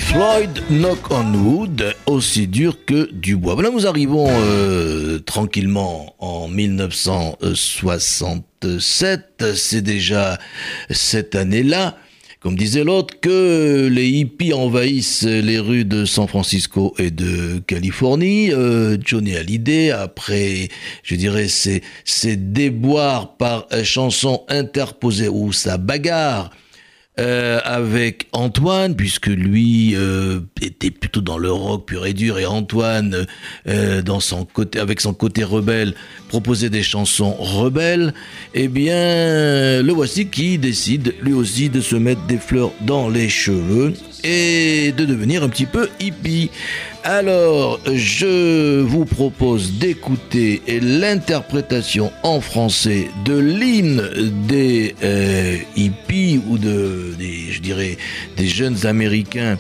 Floyd, 0.09 0.63
Knock 0.71 1.11
on 1.11 1.35
Wood, 1.35 1.95
aussi 2.07 2.47
dur 2.47 2.87
que 2.87 3.13
du 3.13 3.37
bois. 3.37 3.53
Voilà, 3.53 3.69
nous 3.71 3.87
arrivons 3.87 4.27
euh, 4.31 5.19
tranquillement 5.19 6.15
en 6.19 6.49
1967. 6.49 9.45
C'est 9.55 9.83
déjà 9.83 10.39
cette 10.89 11.35
année-là. 11.35 11.99
Comme 12.41 12.57
disait 12.57 12.85
l'autre, 12.85 13.21
que 13.21 13.87
les 13.93 14.09
hippies 14.09 14.55
envahissent 14.55 15.25
les 15.25 15.59
rues 15.59 15.85
de 15.85 16.07
San 16.07 16.27
Francisco 16.27 16.95
et 16.99 17.11
de 17.11 17.59
Californie. 17.67 18.51
Euh, 18.51 18.97
Johnny 19.05 19.37
Hallyday, 19.37 19.91
après, 19.91 20.71
je 21.03 21.17
dirais, 21.17 21.49
ses, 21.49 21.83
ses 22.07 22.37
déboires 22.37 23.37
par 23.37 23.67
chansons 23.85 24.47
interposées 24.49 25.29
ou 25.29 25.53
sa 25.53 25.77
bagarre 25.77 26.51
euh, 27.19 27.61
avec 27.65 28.29
Antoine, 28.33 28.95
puisque 28.95 29.27
lui 29.27 29.95
euh, 29.97 30.41
était 30.61 30.91
plutôt 30.91 31.21
dans 31.21 31.39
le 31.39 31.51
rock 31.51 31.87
pur 31.87 32.07
et 32.07 32.13
dur, 32.13 32.39
et 32.39 32.47
Antoine, 32.47 33.27
euh, 33.67 34.03
dans 34.03 34.21
son 34.21 34.45
côté, 34.45 34.79
avec 34.79 35.01
son 35.01 35.15
côté 35.15 35.43
rebelle, 35.43 35.95
proposait 36.29 36.71
des 36.71 36.83
chansons 36.83 37.35
rebelles. 37.39 38.15
Eh 38.55 38.69
bien, 38.69 39.83
le 39.83 39.93
voici 39.93 40.27
qui 40.27 40.59
décide 40.59 41.15
lui 41.23 41.33
aussi 41.33 41.69
de 41.69 41.81
se 41.81 41.97
mettre 41.97 42.25
des 42.27 42.39
fleurs 42.39 42.73
dans 42.83 43.09
les 43.09 43.29
cheveux 43.29 43.95
et 44.25 44.93
de 44.97 45.05
devenir 45.05 45.43
un 45.43 45.49
petit 45.49 45.67
peu 45.67 45.89
hippie. 46.01 46.51
Alors, 47.05 47.81
je 47.87 48.81
vous 48.81 49.05
propose 49.05 49.75
d'écouter 49.75 50.61
l'interprétation 50.83 52.13
en 52.23 52.41
français 52.41 53.09
de 53.25 53.39
l'hymne 53.39 54.03
des 54.47 54.95
euh, 55.03 55.57
hippies 55.77 56.41
ou 56.49 56.59
de, 56.59 57.15
des, 57.19 57.51
je 57.51 57.61
dirais, 57.61 57.97
des 58.37 58.49
jeunes 58.49 58.85
américains 58.85 59.57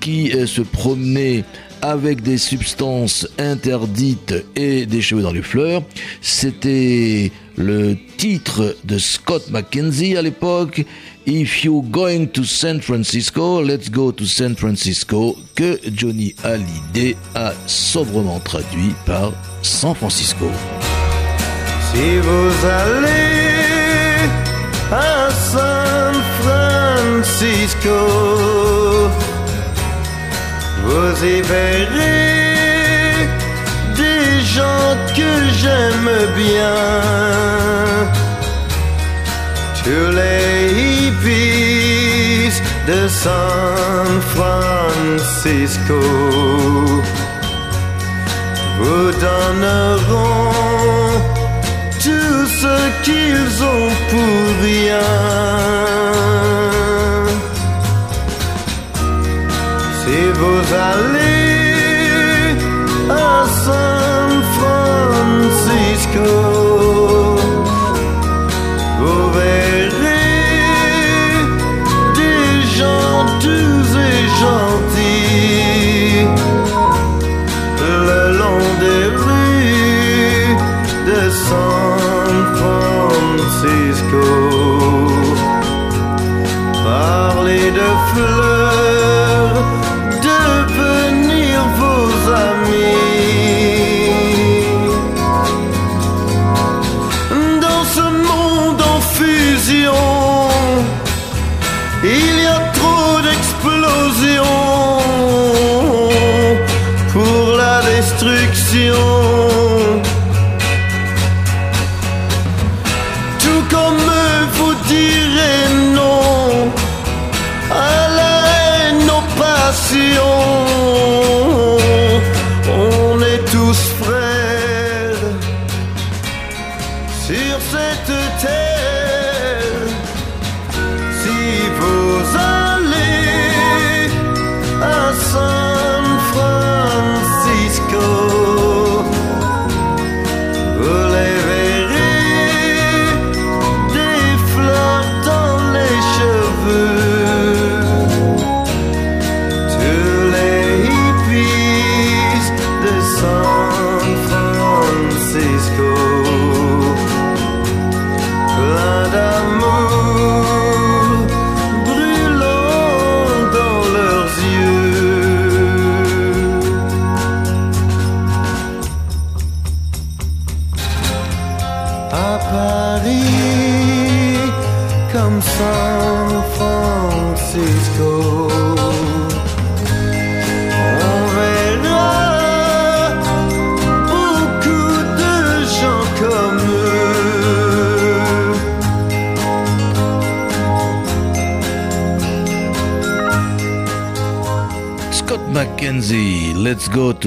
qui 0.00 0.32
euh, 0.32 0.46
se 0.46 0.60
promenaient 0.60 1.44
avec 1.86 2.20
des 2.20 2.36
substances 2.36 3.28
interdites 3.38 4.34
et 4.56 4.86
des 4.86 5.00
cheveux 5.00 5.22
dans 5.22 5.30
les 5.30 5.42
fleurs. 5.42 5.82
C'était 6.20 7.30
le 7.56 7.96
titre 8.16 8.76
de 8.84 8.98
Scott 8.98 9.50
McKenzie 9.50 10.16
à 10.16 10.22
l'époque. 10.22 10.84
If 11.26 11.62
you're 11.64 11.84
going 11.84 12.26
to 12.28 12.42
San 12.44 12.80
Francisco, 12.80 13.62
let's 13.62 13.88
go 13.88 14.10
to 14.10 14.24
San 14.24 14.56
Francisco, 14.56 15.36
que 15.54 15.78
Johnny 15.94 16.34
Hallyday 16.42 17.16
a 17.36 17.52
sobrement 17.66 18.40
traduit 18.40 18.92
par 19.04 19.32
San 19.62 19.94
Francisco. 19.94 20.50
Si 21.92 22.18
vous 22.18 22.66
allez 22.66 24.28
à 24.90 25.30
San 25.30 26.14
Francisco, 27.22 27.96
vous 30.96 31.24
y 31.24 31.42
verrez 31.42 32.36
des 34.02 34.28
gens 34.56 34.92
que 35.18 35.32
j'aime 35.60 36.12
bien. 36.42 36.78
Tous 39.84 40.10
les 40.20 40.56
hippies 40.82 42.54
de 42.90 43.00
San 43.08 44.08
Francisco 44.34 46.00
vous 48.80 49.10
donneront 49.28 50.52
tout 52.04 52.42
ce 52.62 52.76
qu'ils 53.04 53.54
ont 53.74 53.92
pour 54.10 54.44
rien. 54.62 55.16
Si 60.36 60.42
vous 60.42 60.74
allez 60.74 61.25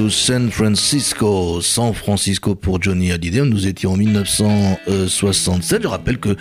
San 0.07 0.49
Francisco. 0.51 1.61
San 1.61 1.93
Francisco 1.93 2.55
pour 2.55 2.81
Johnny 2.81 3.11
Hallyday. 3.11 3.41
Nous 3.41 3.67
étions 3.67 3.93
en 3.93 3.97
1967. 3.97 5.81
Je 5.81 5.87
rappelle 5.87 6.17
que 6.17 6.37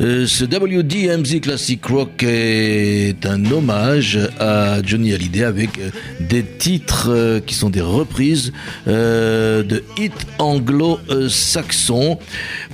euh, 0.00 0.26
ce 0.26 0.44
WDMZ 0.44 1.40
Classic 1.40 1.84
Rock 1.84 2.22
est 2.22 3.26
un 3.26 3.50
hommage 3.50 4.18
à 4.38 4.82
Johnny 4.84 5.12
Hallyday 5.12 5.44
avec 5.44 5.78
euh, 5.78 5.90
des 6.20 6.44
titres 6.44 7.08
euh, 7.10 7.40
qui 7.40 7.54
sont 7.54 7.70
des 7.70 7.80
reprises 7.80 8.52
de 8.86 9.82
hits 9.96 10.10
anglo-saxons. 10.38 12.18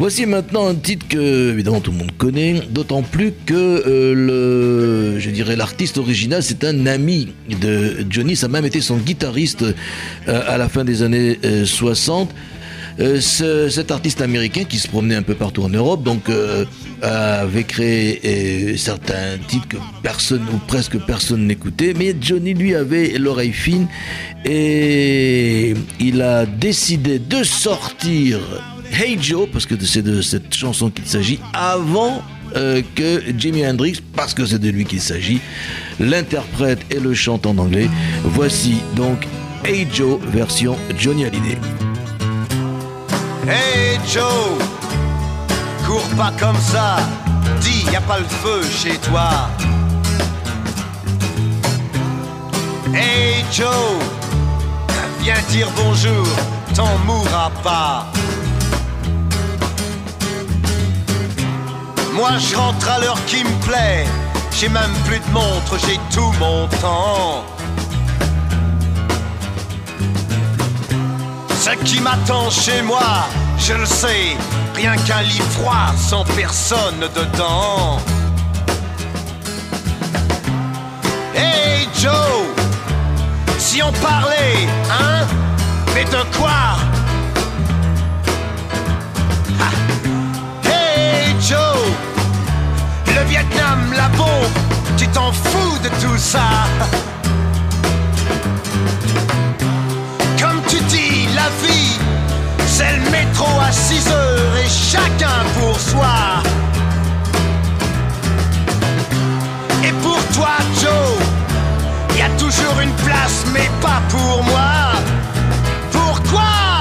Voici 0.01 0.24
maintenant 0.24 0.66
un 0.66 0.76
titre 0.76 1.07
que 1.09 1.51
évidemment 1.51 1.82
tout 1.82 1.90
le 1.90 1.98
monde 1.98 2.12
connaît, 2.16 2.62
d'autant 2.70 3.03
plus 3.03 3.34
que 3.44 4.14
le, 4.16 5.18
je 5.18 5.28
dirais 5.28 5.57
l'artiste 5.57 5.98
original 5.98 6.42
c'est 6.42 6.64
un 6.64 6.86
ami 6.86 7.34
de 7.61 8.07
Johnny, 8.09 8.34
ça 8.34 8.46
a 8.46 8.48
même 8.48 8.64
été 8.64 8.80
son 8.80 8.96
guitariste 8.96 9.62
à 10.26 10.57
la 10.57 10.70
fin 10.70 10.84
des 10.84 11.03
années 11.03 11.38
60. 11.66 12.32
Euh, 12.98 13.20
cet 13.20 13.90
artiste 13.90 14.22
américain 14.22 14.64
qui 14.64 14.78
se 14.78 14.88
promenait 14.88 15.16
un 15.16 15.22
peu 15.22 15.34
partout 15.34 15.62
en 15.62 15.68
Europe, 15.68 16.03
donc 16.03 16.30
euh, 16.30 16.64
avait 17.03 17.64
créé 17.64 18.20
euh, 18.24 18.76
certains 18.78 19.36
titres 19.48 19.68
que 19.68 19.76
personne 20.03 20.46
ou 20.53 20.57
presque 20.66 20.98
personne 20.98 21.46
n'écoutait, 21.46 21.92
mais 21.94 22.16
Johnny 22.18 22.55
lui 22.55 22.74
avait 22.74 23.18
l'oreille 23.18 23.53
fine 23.53 23.86
et 24.46 25.74
il 25.98 26.22
a 26.22 26.46
décidé 26.46 27.18
de 27.18 27.42
sortir 27.42 28.40
Hey 28.93 29.18
Joe, 29.20 29.49
parce 29.51 29.66
que 29.66 29.74
c'est 29.84 30.03
de 30.03 30.20
cette 30.20 30.55
chanson 30.55 30.91
qu'il 30.91 31.07
s'agit, 31.07 31.41
avant 31.53 32.22
que 32.53 33.22
Jimi 33.38 33.64
Hendrix, 33.64 34.03
parce 34.16 34.34
que 34.34 34.45
c'est 34.45 34.59
de 34.59 34.68
lui 34.68 34.84
qu'il 34.84 35.01
s'agit, 35.01 35.41
l'interprète 36.01 36.80
et 36.91 36.99
le 36.99 37.14
chante 37.14 37.47
en 37.47 37.57
anglais. 37.59 37.88
Voici 38.24 38.82
donc 38.97 39.26
Hey 39.64 39.86
Joe 39.93 40.18
version 40.32 40.76
Johnny 40.99 41.24
Hallyday. 41.24 41.59
Hey 43.47 43.99
Joe, 44.12 44.59
cours 45.86 46.09
pas 46.16 46.32
comme 46.38 46.59
ça, 46.59 46.99
dis 47.61 47.84
y 47.93 47.97
a 47.97 48.01
pas 48.01 48.18
le 48.18 48.24
feu 48.24 48.62
chez 48.70 48.99
toi. 48.99 49.49
Hey 52.93 53.45
Joe, 53.53 53.68
viens 55.22 55.34
dire 55.51 55.68
bonjour, 55.76 56.26
t'en 56.74 56.99
mourras 57.07 57.51
pas. 57.62 58.12
Moi 62.20 62.36
je 62.36 62.54
rentre 62.54 62.86
à 62.86 62.98
l'heure 62.98 63.24
qui 63.24 63.42
me 63.42 63.64
plaît, 63.64 64.04
j'ai 64.52 64.68
même 64.68 64.92
plus 65.06 65.20
de 65.20 65.30
montre, 65.32 65.78
j'ai 65.86 65.98
tout 66.14 66.30
mon 66.38 66.66
temps. 66.66 67.46
Ce 71.58 71.70
qui 71.82 71.98
m'attend 72.02 72.50
chez 72.50 72.82
moi, 72.82 73.26
je 73.56 73.72
le 73.72 73.86
sais, 73.86 74.36
rien 74.74 74.98
qu'un 74.98 75.22
lit 75.22 75.42
froid 75.52 75.94
sans 75.96 76.24
personne 76.36 77.00
dedans. 77.00 77.98
Hey 81.34 81.88
Joe, 81.98 82.12
si 83.56 83.82
on 83.82 83.92
parlait, 83.92 84.68
hein 84.90 85.26
Mais 85.94 86.04
de 86.04 86.36
quoi 86.36 86.76
le 93.14 93.24
Vietnam, 93.28 93.92
la 93.96 94.08
bombe, 94.16 94.54
tu 94.96 95.06
t'en 95.08 95.32
fous 95.32 95.78
de 95.82 95.88
tout 96.00 96.18
ça 96.18 96.48
la 101.34 101.48
vie, 101.66 101.98
c'est 102.66 102.96
le 102.96 103.11
métro 103.11 103.46
à 103.61 103.72
6 103.72 104.08
heures 104.08 104.56
et 104.64 104.68
chacun 104.68 105.40
pour 105.58 105.78
soi. 105.78 106.42
Et 109.84 109.92
pour 110.02 110.20
toi, 110.34 110.56
Joe, 110.80 112.16
y 112.18 112.22
a 112.22 112.28
toujours 112.38 112.80
une 112.82 112.94
place, 113.04 113.44
mais 113.52 113.70
pas 113.80 114.00
pour 114.08 114.42
moi. 114.44 114.92
Pourquoi? 115.92 116.80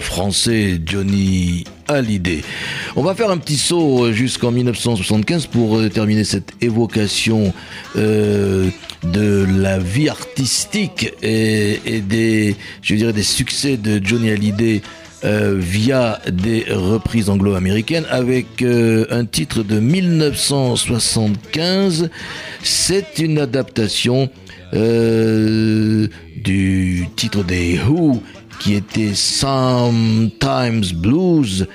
français 0.00 0.80
Johnny 0.84 1.64
Hallyday. 1.88 2.42
On 2.96 3.02
va 3.02 3.14
faire 3.14 3.30
un 3.30 3.38
petit 3.38 3.56
saut 3.56 4.12
jusqu'en 4.12 4.50
1975 4.50 5.46
pour 5.46 5.78
euh, 5.78 5.88
terminer 5.88 6.24
cette 6.24 6.52
évocation 6.60 7.52
euh, 7.96 8.68
de 9.02 9.46
la 9.58 9.78
vie 9.78 10.08
artistique 10.08 11.12
et, 11.22 12.00
des, 12.00 12.56
je 12.82 12.94
dirais, 12.94 13.12
des 13.12 13.22
succès 13.22 13.76
de 13.76 14.04
Johnny 14.04 14.30
Hallyday 14.30 14.82
euh, 15.24 15.56
via 15.58 16.20
des 16.30 16.66
reprises 16.68 17.30
anglo-américaines 17.30 18.04
avec 18.10 18.60
euh, 18.60 19.06
un 19.10 19.24
titre 19.24 19.62
de 19.62 19.80
1975. 19.80 22.10
C'est 22.62 23.18
une 23.18 23.38
adaptation 23.38 24.28
euh, 24.74 26.06
du 26.36 27.08
titre 27.16 27.42
des 27.44 27.78
Who 27.78 28.20
qui 28.60 28.74
était 28.74 29.14
Sometimes 29.14 30.84
Blues 30.94 31.66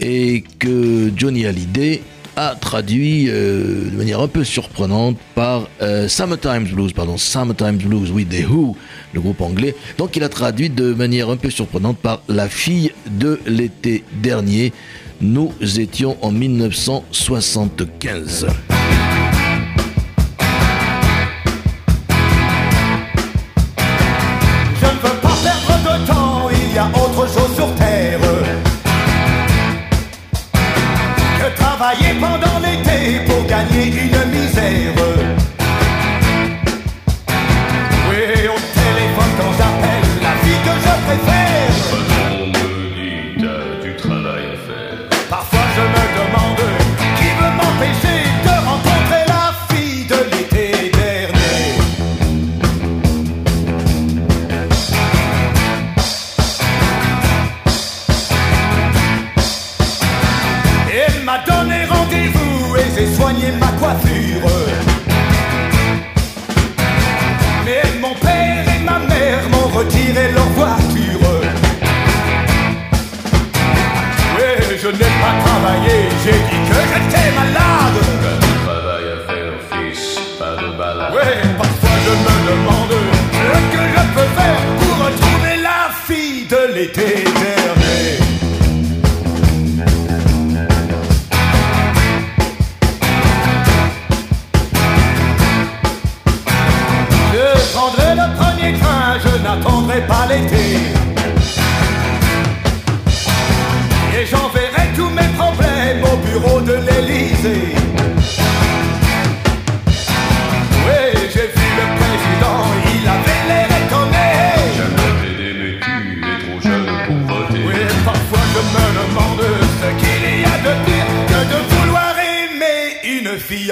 et 0.00 0.44
que 0.58 1.10
Johnny 1.16 1.46
Hallyday 1.46 2.02
a 2.36 2.54
traduit 2.54 3.26
euh, 3.28 3.90
de 3.90 3.96
manière 3.96 4.20
un 4.20 4.28
peu 4.28 4.44
surprenante 4.44 5.16
par 5.34 5.68
euh, 5.82 6.06
Summertime 6.08 6.64
Blues, 6.64 6.92
pardon, 6.92 7.18
Summertime 7.18 7.76
Blues, 7.76 8.12
oui, 8.12 8.24
des 8.24 8.44
Who, 8.44 8.76
le 9.12 9.20
groupe 9.20 9.40
anglais. 9.40 9.74
Donc 9.98 10.14
il 10.16 10.22
a 10.22 10.28
traduit 10.28 10.70
de 10.70 10.94
manière 10.94 11.28
un 11.30 11.36
peu 11.36 11.50
surprenante 11.50 11.98
par 11.98 12.22
La 12.28 12.48
fille 12.48 12.92
de 13.10 13.40
l'été 13.46 14.04
dernier. 14.22 14.72
Nous 15.20 15.52
étions 15.78 16.16
en 16.22 16.30
1975. 16.32 18.46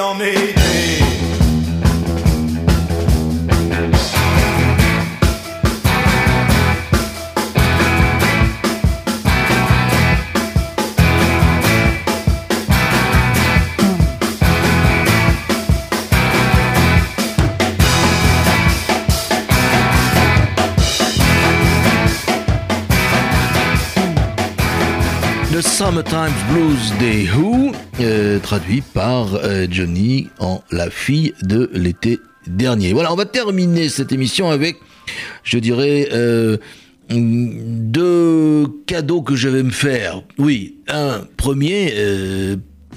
En 0.00 0.18
été. 0.18 0.58
The 25.52 25.62
Summertime 25.62 26.32
Blues 26.50 26.92
des 26.98 27.26
Who, 27.26 27.72
euh, 28.00 28.38
traduit 28.38 28.80
par 28.80 29.34
euh, 29.34 29.66
Johnny 29.70 30.28
en 30.38 30.62
La 30.70 30.90
fille 30.90 31.34
de 31.42 31.70
l'été 31.72 32.18
dernier. 32.46 32.92
Voilà, 32.92 33.12
on 33.12 33.16
va 33.16 33.24
terminer 33.24 33.88
cette 33.88 34.12
émission 34.12 34.50
avec, 34.50 34.76
je 35.42 35.58
dirais, 35.58 36.08
euh, 36.12 36.56
deux 37.10 38.66
cadeaux 38.86 39.22
que 39.22 39.34
je 39.36 39.48
vais 39.48 39.62
me 39.62 39.70
faire. 39.70 40.22
Oui, 40.38 40.76
un 40.88 41.22
premier, 41.36 41.92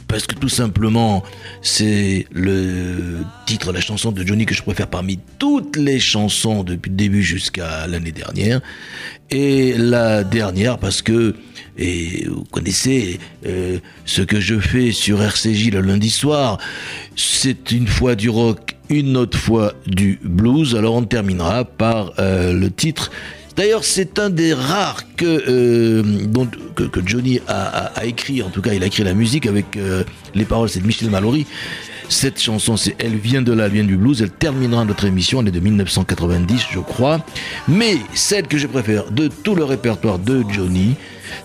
parce 0.08 0.28
que 0.28 0.36
tout 0.36 0.50
simplement, 0.50 1.24
c'est 1.62 2.28
le 2.32 3.20
titre 3.46 3.72
la 3.72 3.82
chanson 3.82 4.12
de 4.12 4.26
Johnny 4.26 4.46
que 4.46 4.54
je 4.54 4.62
préfère 4.62 4.88
parmi 4.88 5.20
toutes 5.40 5.78
les 5.78 6.00
chansons 6.00 6.64
depuis 6.64 6.90
le 6.90 6.98
début 6.98 7.24
jusqu'à 7.24 7.88
l'année 7.88 8.12
dernière. 8.12 8.62
Et 9.30 9.74
la 9.78 10.24
dernière 10.24 10.78
parce 10.78 11.02
que, 11.02 11.36
et 11.82 12.28
vous 12.30 12.46
connaissez 12.52 13.20
euh, 13.46 13.80
ce 14.06 14.22
que 14.22 14.40
je 14.40 14.60
fais 14.60 14.92
sur 14.92 15.22
RCJ 15.22 15.72
le 15.72 15.82
lundi 15.82 16.12
soir, 16.12 16.60
c'est 17.16 17.72
une 17.72 17.88
fois 17.88 18.16
du 18.16 18.30
rock, 18.30 18.76
une 18.90 19.18
autre 19.18 19.38
fois 19.38 19.74
du 19.88 20.20
blues. 20.24 20.76
Alors 20.76 20.94
on 20.94 21.04
terminera 21.04 21.66
par 21.66 22.14
euh, 22.20 22.54
le 22.54 22.70
titre 22.70 23.12
D'ailleurs, 23.58 23.84
c'est 23.84 24.18
un 24.18 24.30
des 24.30 24.54
rares 24.54 25.04
que, 25.18 25.26
euh, 25.26 26.04
que, 26.74 27.02
Johnny 27.06 27.42
a, 27.50 27.88
a, 27.88 28.06
écrit, 28.06 28.42
en 28.42 28.50
tout 28.50 28.62
cas, 28.62 28.74
il 28.74 28.82
a 28.82 28.86
écrit 28.86 29.04
la 29.04 29.14
musique 29.14 29.46
avec 29.46 29.78
les 30.34 30.46
paroles, 30.46 30.70
c'est 30.70 30.80
de 30.80 30.88
Michel 30.88 31.10
Mallory. 31.10 31.46
Cette 32.12 32.42
chanson, 32.42 32.76
c'est 32.76 32.94
Elle 33.00 33.16
vient 33.16 33.42
de 33.42 33.54
là, 33.54 33.68
elle 33.68 33.72
vient 33.72 33.84
du 33.86 33.96
blues. 33.96 34.22
Elle 34.22 34.32
terminera 34.32 34.84
notre 34.84 35.06
émission, 35.06 35.40
elle 35.40 35.48
est 35.48 35.52
de 35.52 35.62
1990, 35.62 36.66
je 36.70 36.80
crois. 36.80 37.26
Mais 37.70 38.00
celle 38.14 38.48
que 38.48 38.58
je 38.58 38.68
préfère 38.68 39.10
de 39.12 39.30
tout 39.30 39.56
le 39.56 39.64
répertoire 39.64 40.20
de 40.20 40.44
Johnny, 40.50 40.96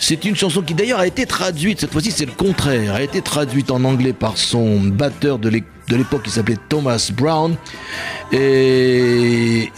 c'est 0.00 0.24
une 0.24 0.34
chanson 0.34 0.62
qui 0.62 0.74
d'ailleurs 0.74 0.98
a 0.98 1.06
été 1.06 1.24
traduite, 1.24 1.80
cette 1.80 1.92
fois-ci 1.92 2.10
c'est 2.10 2.26
le 2.26 2.32
contraire, 2.32 2.96
a 2.96 3.02
été 3.02 3.22
traduite 3.22 3.70
en 3.70 3.84
anglais 3.84 4.12
par 4.12 4.36
son 4.36 4.80
batteur 4.80 5.38
de 5.38 5.48
l'époque 5.48 6.24
qui 6.24 6.30
s'appelait 6.30 6.58
Thomas 6.68 7.12
Brown. 7.16 7.54
Et, 8.32 9.70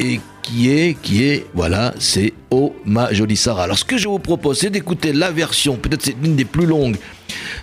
qui 0.43 0.71
est, 0.71 0.97
qui 1.03 1.25
est, 1.25 1.45
voilà, 1.53 1.93
c'est 1.99 2.33
Oh 2.49 2.75
ma 2.87 3.13
jolie 3.13 3.37
Sarah. 3.37 3.65
Alors 3.65 3.77
ce 3.77 3.85
que 3.85 3.99
je 3.99 4.09
vous 4.09 4.19
propose, 4.19 4.61
c'est 4.61 4.71
d'écouter 4.71 5.13
la 5.13 5.31
version, 5.31 5.77
peut-être 5.77 6.03
c'est 6.03 6.17
l'une 6.23 6.37
des 6.37 6.47
plus 6.47 6.65
longues, 6.65 6.97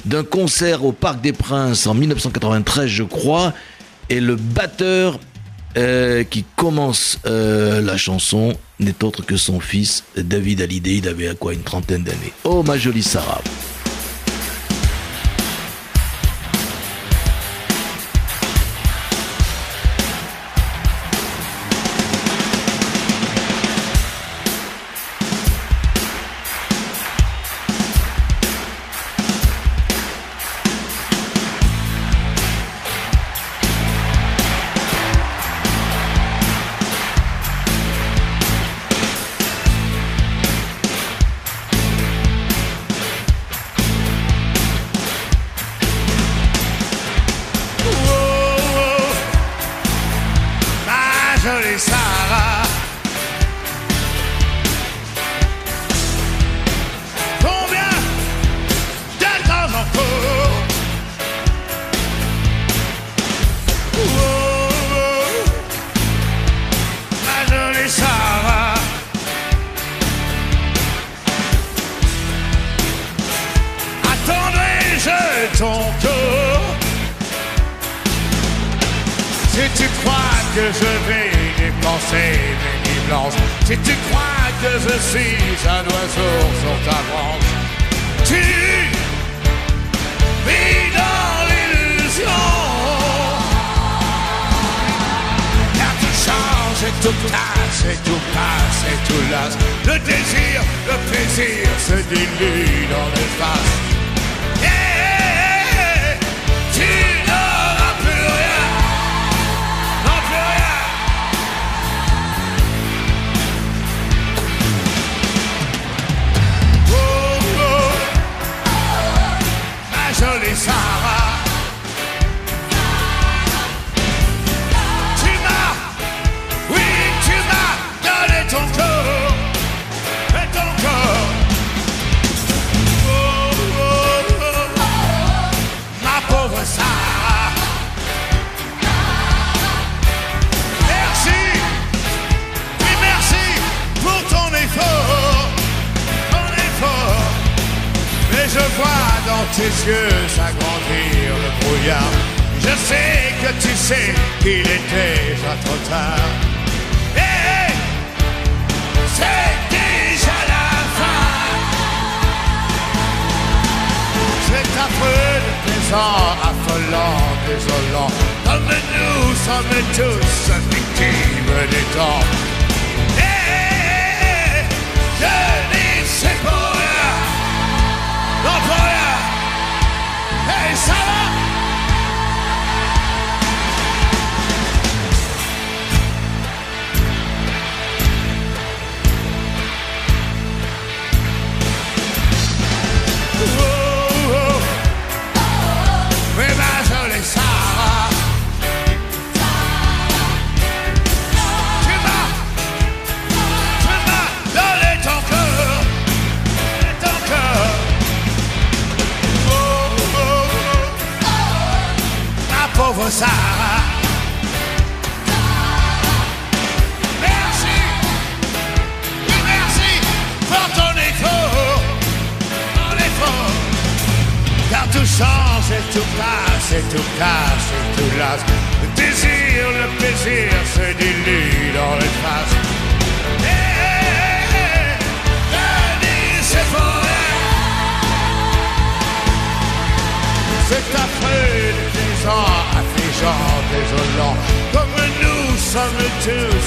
d'un 0.05 0.23
concert 0.23 0.85
au 0.85 0.91
Parc 0.91 1.21
des 1.21 1.33
Princes 1.33 1.87
en 1.87 1.93
1993, 1.93 2.87
je 2.87 3.03
crois, 3.03 3.53
et 4.09 4.19
le 4.19 4.35
batteur 4.35 5.19
euh, 5.77 6.23
qui 6.23 6.45
commence 6.55 7.19
euh, 7.25 7.81
la 7.81 7.97
chanson 7.97 8.53
n'est 8.79 9.03
autre 9.03 9.25
que 9.25 9.37
son 9.37 9.59
fils 9.59 10.03
David 10.15 10.61
Hallyday. 10.61 10.97
Il 10.97 11.07
avait 11.07 11.27
à 11.27 11.35
quoi 11.35 11.53
une 11.53 11.63
trentaine 11.63 12.03
d'années. 12.03 12.33
Oh 12.43 12.63
ma 12.63 12.77
jolie 12.77 13.03
Sarah. 13.03 13.41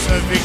Tous 0.08 0.37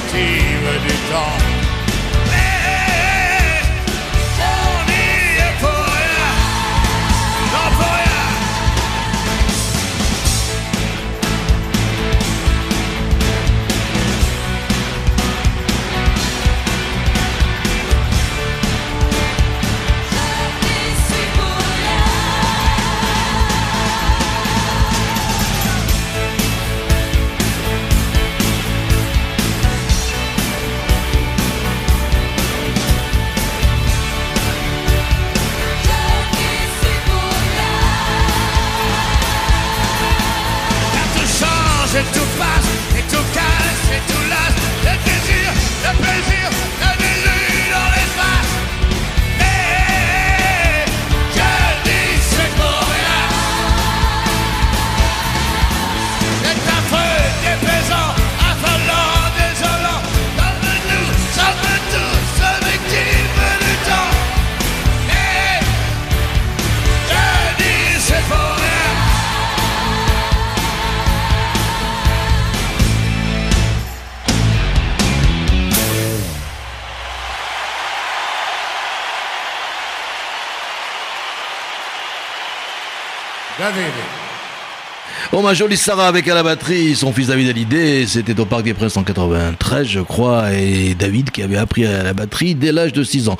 ma 85.43 85.53
jolie 85.53 85.75
Sarah 85.75 86.07
avec 86.07 86.27
à 86.29 86.35
la 86.35 86.43
batterie 86.43 86.95
son 86.95 87.11
fils 87.11 87.27
David 87.27 87.49
Hallyday, 87.49 88.05
c'était 88.07 88.39
au 88.39 88.45
Parc 88.45 88.63
des 88.63 88.73
Princes 88.73 88.95
en 88.95 89.03
93 89.03 89.85
je 89.85 89.99
crois, 89.99 90.53
et 90.53 90.95
David 90.95 91.31
qui 91.31 91.41
avait 91.41 91.57
appris 91.57 91.85
à 91.85 92.01
la 92.01 92.13
batterie 92.13 92.55
dès 92.55 92.71
l'âge 92.71 92.93
de 92.93 93.03
6 93.03 93.27
ans. 93.27 93.37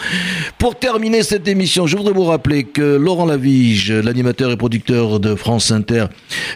Pour 0.57 0.77
terminer 0.77 1.23
cette 1.23 1.47
émission, 1.47 1.87
je 1.87 1.95
voudrais 1.95 2.13
vous 2.13 2.25
rappeler 2.25 2.65
que 2.65 2.81
Laurent 2.97 3.25
Lavige, 3.25 3.91
l'animateur 3.91 4.51
et 4.51 4.57
producteur 4.57 5.21
de 5.21 5.35
France 5.35 5.71
Inter, 5.71 6.07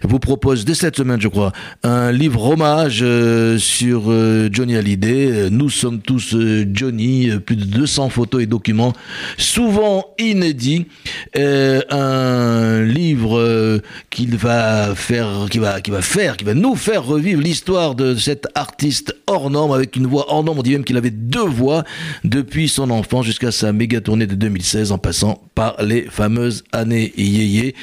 vous 0.04 0.20
propose 0.20 0.66
dès 0.66 0.74
cette 0.74 0.98
semaine 0.98 1.22
je 1.22 1.30
crois, 1.30 1.54
un 1.84 2.12
livre 2.12 2.44
hommage 2.50 3.00
euh, 3.02 3.58
sur 3.58 4.06
euh, 4.08 4.50
Johnny 4.52 4.76
Hallyday. 4.76 5.50
Nous 5.50 5.70
sommes 5.70 6.00
tous 6.00 6.34
euh, 6.34 6.66
Johnny, 6.74 7.30
plus 7.46 7.56
de 7.56 7.64
200 7.64 8.10
photos 8.10 8.44
et 8.44 8.46
documents, 8.48 8.94
souvent 9.38 10.08
inédits. 10.20 10.88
Un 11.36 12.84
livre 12.84 13.82
qu'il 14.10 14.38
va 14.38 14.96
faire, 14.96 15.28
qui 15.46 15.60
va, 15.60 15.82
qui 15.82 15.92
va 15.92 16.02
faire, 16.02 16.38
qui 16.38 16.44
va 16.44 16.54
nous 16.54 16.76
faire 16.76 17.04
revivre 17.04 17.42
l'histoire 17.42 17.96
de 17.96 18.16
cet 18.16 18.48
artiste 18.56 19.16
hors 19.28 19.50
norme 19.50 19.72
avec 19.72 19.96
une 19.96 20.08
voix 20.08 20.26
hors 20.30 20.44
norme. 20.44 20.60
On 20.60 20.64
dit 20.64 20.72
même 20.72 20.84
qu'il 20.84 20.98
avait 20.98 21.12
deux 21.12 21.46
voix 21.46 21.84
depuis 22.24 22.70
son 22.70 22.90
enfance 22.90 23.26
jusqu'à 23.26 23.52
sa 23.52 23.72
méga 23.74 24.02
tournée 24.02 24.28
de 24.28 24.36
2016 24.36 24.92
en 24.92 24.98
passant 24.98 25.44
par 25.56 25.82
les 25.84 26.04
fameuses 26.04 26.64
années 26.72 27.14
yéyé. 27.18 27.76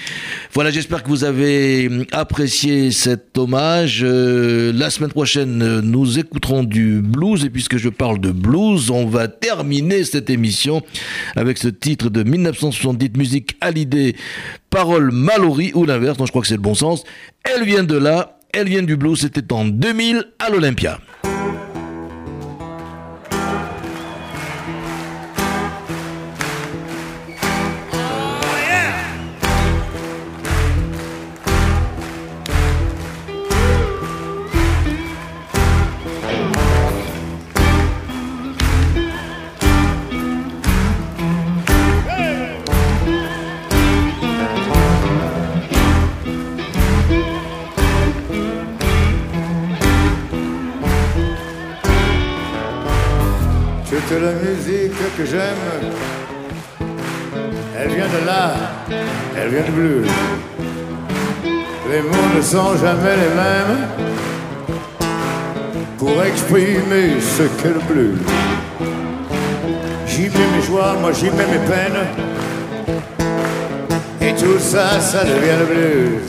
Voilà, 0.53 0.71
j'espère 0.71 1.03
que 1.03 1.09
vous 1.09 1.25
avez 1.25 1.91
apprécié 2.13 2.91
cet 2.91 3.37
hommage. 3.39 4.01
Euh, 4.03 4.73
la 4.73 4.91
semaine 4.91 5.11
prochaine, 5.11 5.63
euh, 5.63 5.81
nous 5.83 6.19
écouterons 6.19 6.65
du 6.65 7.01
blues 7.03 7.45
et 7.45 7.51
puisque 7.51 7.77
je 7.77 7.89
parle 7.89 8.21
de 8.21 8.31
blues, 8.31 8.91
on 8.91 9.07
va 9.07 9.29
terminer 9.29 10.05
cette 10.05 10.31
émission 10.31 10.83
avec 11.37 11.59
ce 11.59 11.69
titre 11.69 12.11
de 12.11 12.23
1970 12.23 13.17
musique 13.17 13.57
à 13.61 13.71
l'idée 13.71 14.17
parole 14.75 15.13
Mallory 15.13 15.71
ou 15.75 15.85
l'inverse, 15.85 16.19
non 16.19 16.27
je 16.27 16.33
crois 16.33 16.43
que 16.43 16.49
c'est 16.49 16.57
le 16.57 16.61
bon 16.61 16.75
sens. 16.75 17.05
Elle 17.45 17.65
vient 17.65 17.85
de 17.85 17.97
là, 17.97 18.41
elle 18.53 18.69
vient 18.69 18.83
du 18.83 18.97
blues, 18.97 19.21
c'était 19.21 19.53
en 19.53 19.65
2000 19.65 20.33
à 20.41 20.51
l'Olympia. 20.51 20.99
Jamais 62.55 63.17
les 63.17 63.35
mêmes 63.35 63.89
pour 65.99 66.23
exprimer 66.23 67.21
ce 67.21 67.43
qu'est 67.43 67.75
le 67.75 67.81
blues. 67.89 68.19
J'y 70.07 70.23
mets 70.23 70.51
mes 70.57 70.63
joies, 70.63 70.95
moi 71.01 71.11
j'y 71.13 71.31
mets 71.31 71.47
mes 71.47 71.65
peines. 71.67 72.07
Et 74.21 74.33
tout 74.35 74.59
ça, 74.61 75.01
ça 75.01 75.25
devient 75.25 75.59
le 75.59 75.67
blues. 75.75 76.23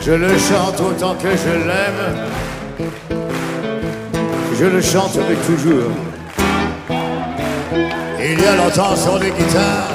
Je 0.00 0.12
le 0.12 0.28
chante 0.38 0.80
autant 0.80 1.14
que 1.16 1.30
je 1.30 1.54
l'aime. 1.68 2.04
Je 4.56 4.66
le 4.66 4.80
chanterai 4.80 5.34
toujours. 5.46 5.90
Il 8.20 8.40
y 8.40 8.46
a 8.46 8.56
longtemps 8.56 8.94
sur 8.94 9.18
les 9.18 9.30
guitares, 9.30 9.90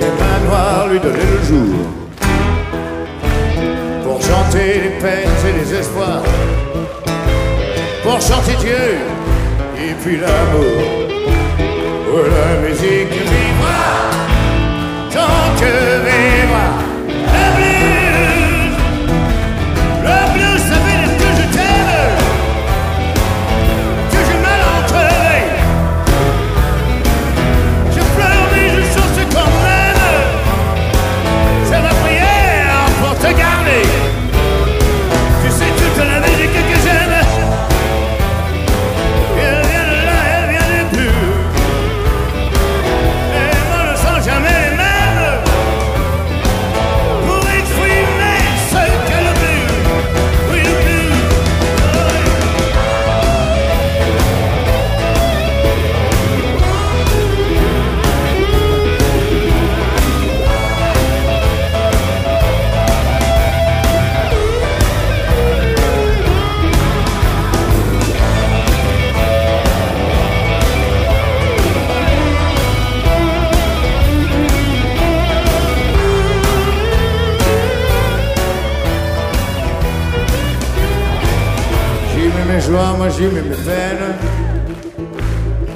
les 0.00 0.06
mains 0.06 0.40
noires 0.46 0.88
lui 0.90 1.00
donnaient 1.00 1.32
le 1.38 1.46
jour. 1.46 2.01
Chanter 4.32 4.80
les 4.84 4.98
peines 4.98 5.42
et 5.46 5.52
les 5.60 5.78
espoirs, 5.80 6.22
pour 8.02 8.18
chanter 8.18 8.54
Dieu 8.60 8.96
et 9.76 9.92
puis 10.02 10.16
l'amour. 10.16 10.80
Pour 12.06 12.24
la 12.36 12.66
musique 12.66 13.12
vivra, 13.12 13.82
tant 15.12 15.60
que 15.60 15.72
vivra 16.06 16.81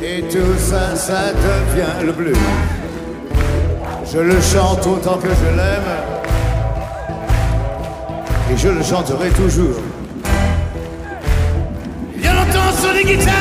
Et 0.03 0.23
tout 0.23 0.59
ça, 0.59 0.97
ça 0.97 1.33
devient 1.33 2.05
le 2.05 2.13
blues. 2.13 2.37
Je 4.13 4.19
le 4.19 4.41
chante 4.41 4.85
autant 4.87 5.17
que 5.19 5.29
je 5.29 5.57
l'aime. 5.57 5.91
Et 8.53 8.57
je 8.57 8.69
le 8.69 8.83
chanterai 8.83 9.29
toujours. 9.31 9.81
A 12.25 12.33
longtemps 12.35 12.73
sur 12.81 12.93
les 12.93 13.05
guitares, 13.05 13.35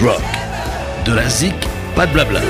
Rock. 0.00 0.20
De 1.06 1.14
la 1.14 1.28
zik, 1.28 1.54
pas 1.94 2.06
de 2.06 2.12
blabla. 2.12 2.40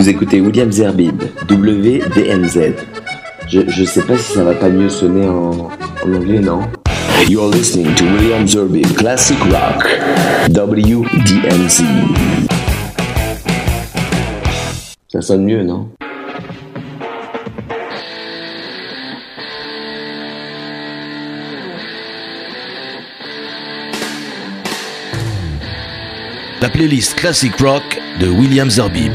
Vous 0.00 0.08
écoutez 0.08 0.40
William 0.40 0.72
Zerbib, 0.72 1.22
WDMZ. 1.46 2.72
Je, 3.46 3.60
je 3.68 3.84
sais 3.84 4.00
pas 4.00 4.16
si 4.16 4.32
ça 4.32 4.42
va 4.42 4.54
pas 4.54 4.70
mieux 4.70 4.88
sonner 4.88 5.28
en, 5.28 5.50
en 5.50 6.14
anglais, 6.14 6.38
non? 6.38 6.62
You're 7.28 7.50
listening 7.50 7.94
to 7.96 8.04
William 8.04 8.48
Zerbib, 8.48 8.86
Classic 8.96 9.36
Rock, 9.50 9.86
WDMZ. 10.48 11.84
Ça 15.08 15.20
sonne 15.20 15.44
mieux, 15.44 15.64
non? 15.64 15.90
La 26.62 26.70
playlist 26.70 27.16
Classic 27.16 27.54
Rock 27.60 28.00
de 28.18 28.28
William 28.28 28.70
Zerbib. 28.70 29.12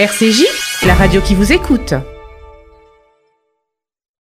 RCJ, 0.00 0.46
la 0.86 0.94
radio 0.94 1.20
qui 1.20 1.34
vous 1.34 1.52
écoute. 1.52 1.92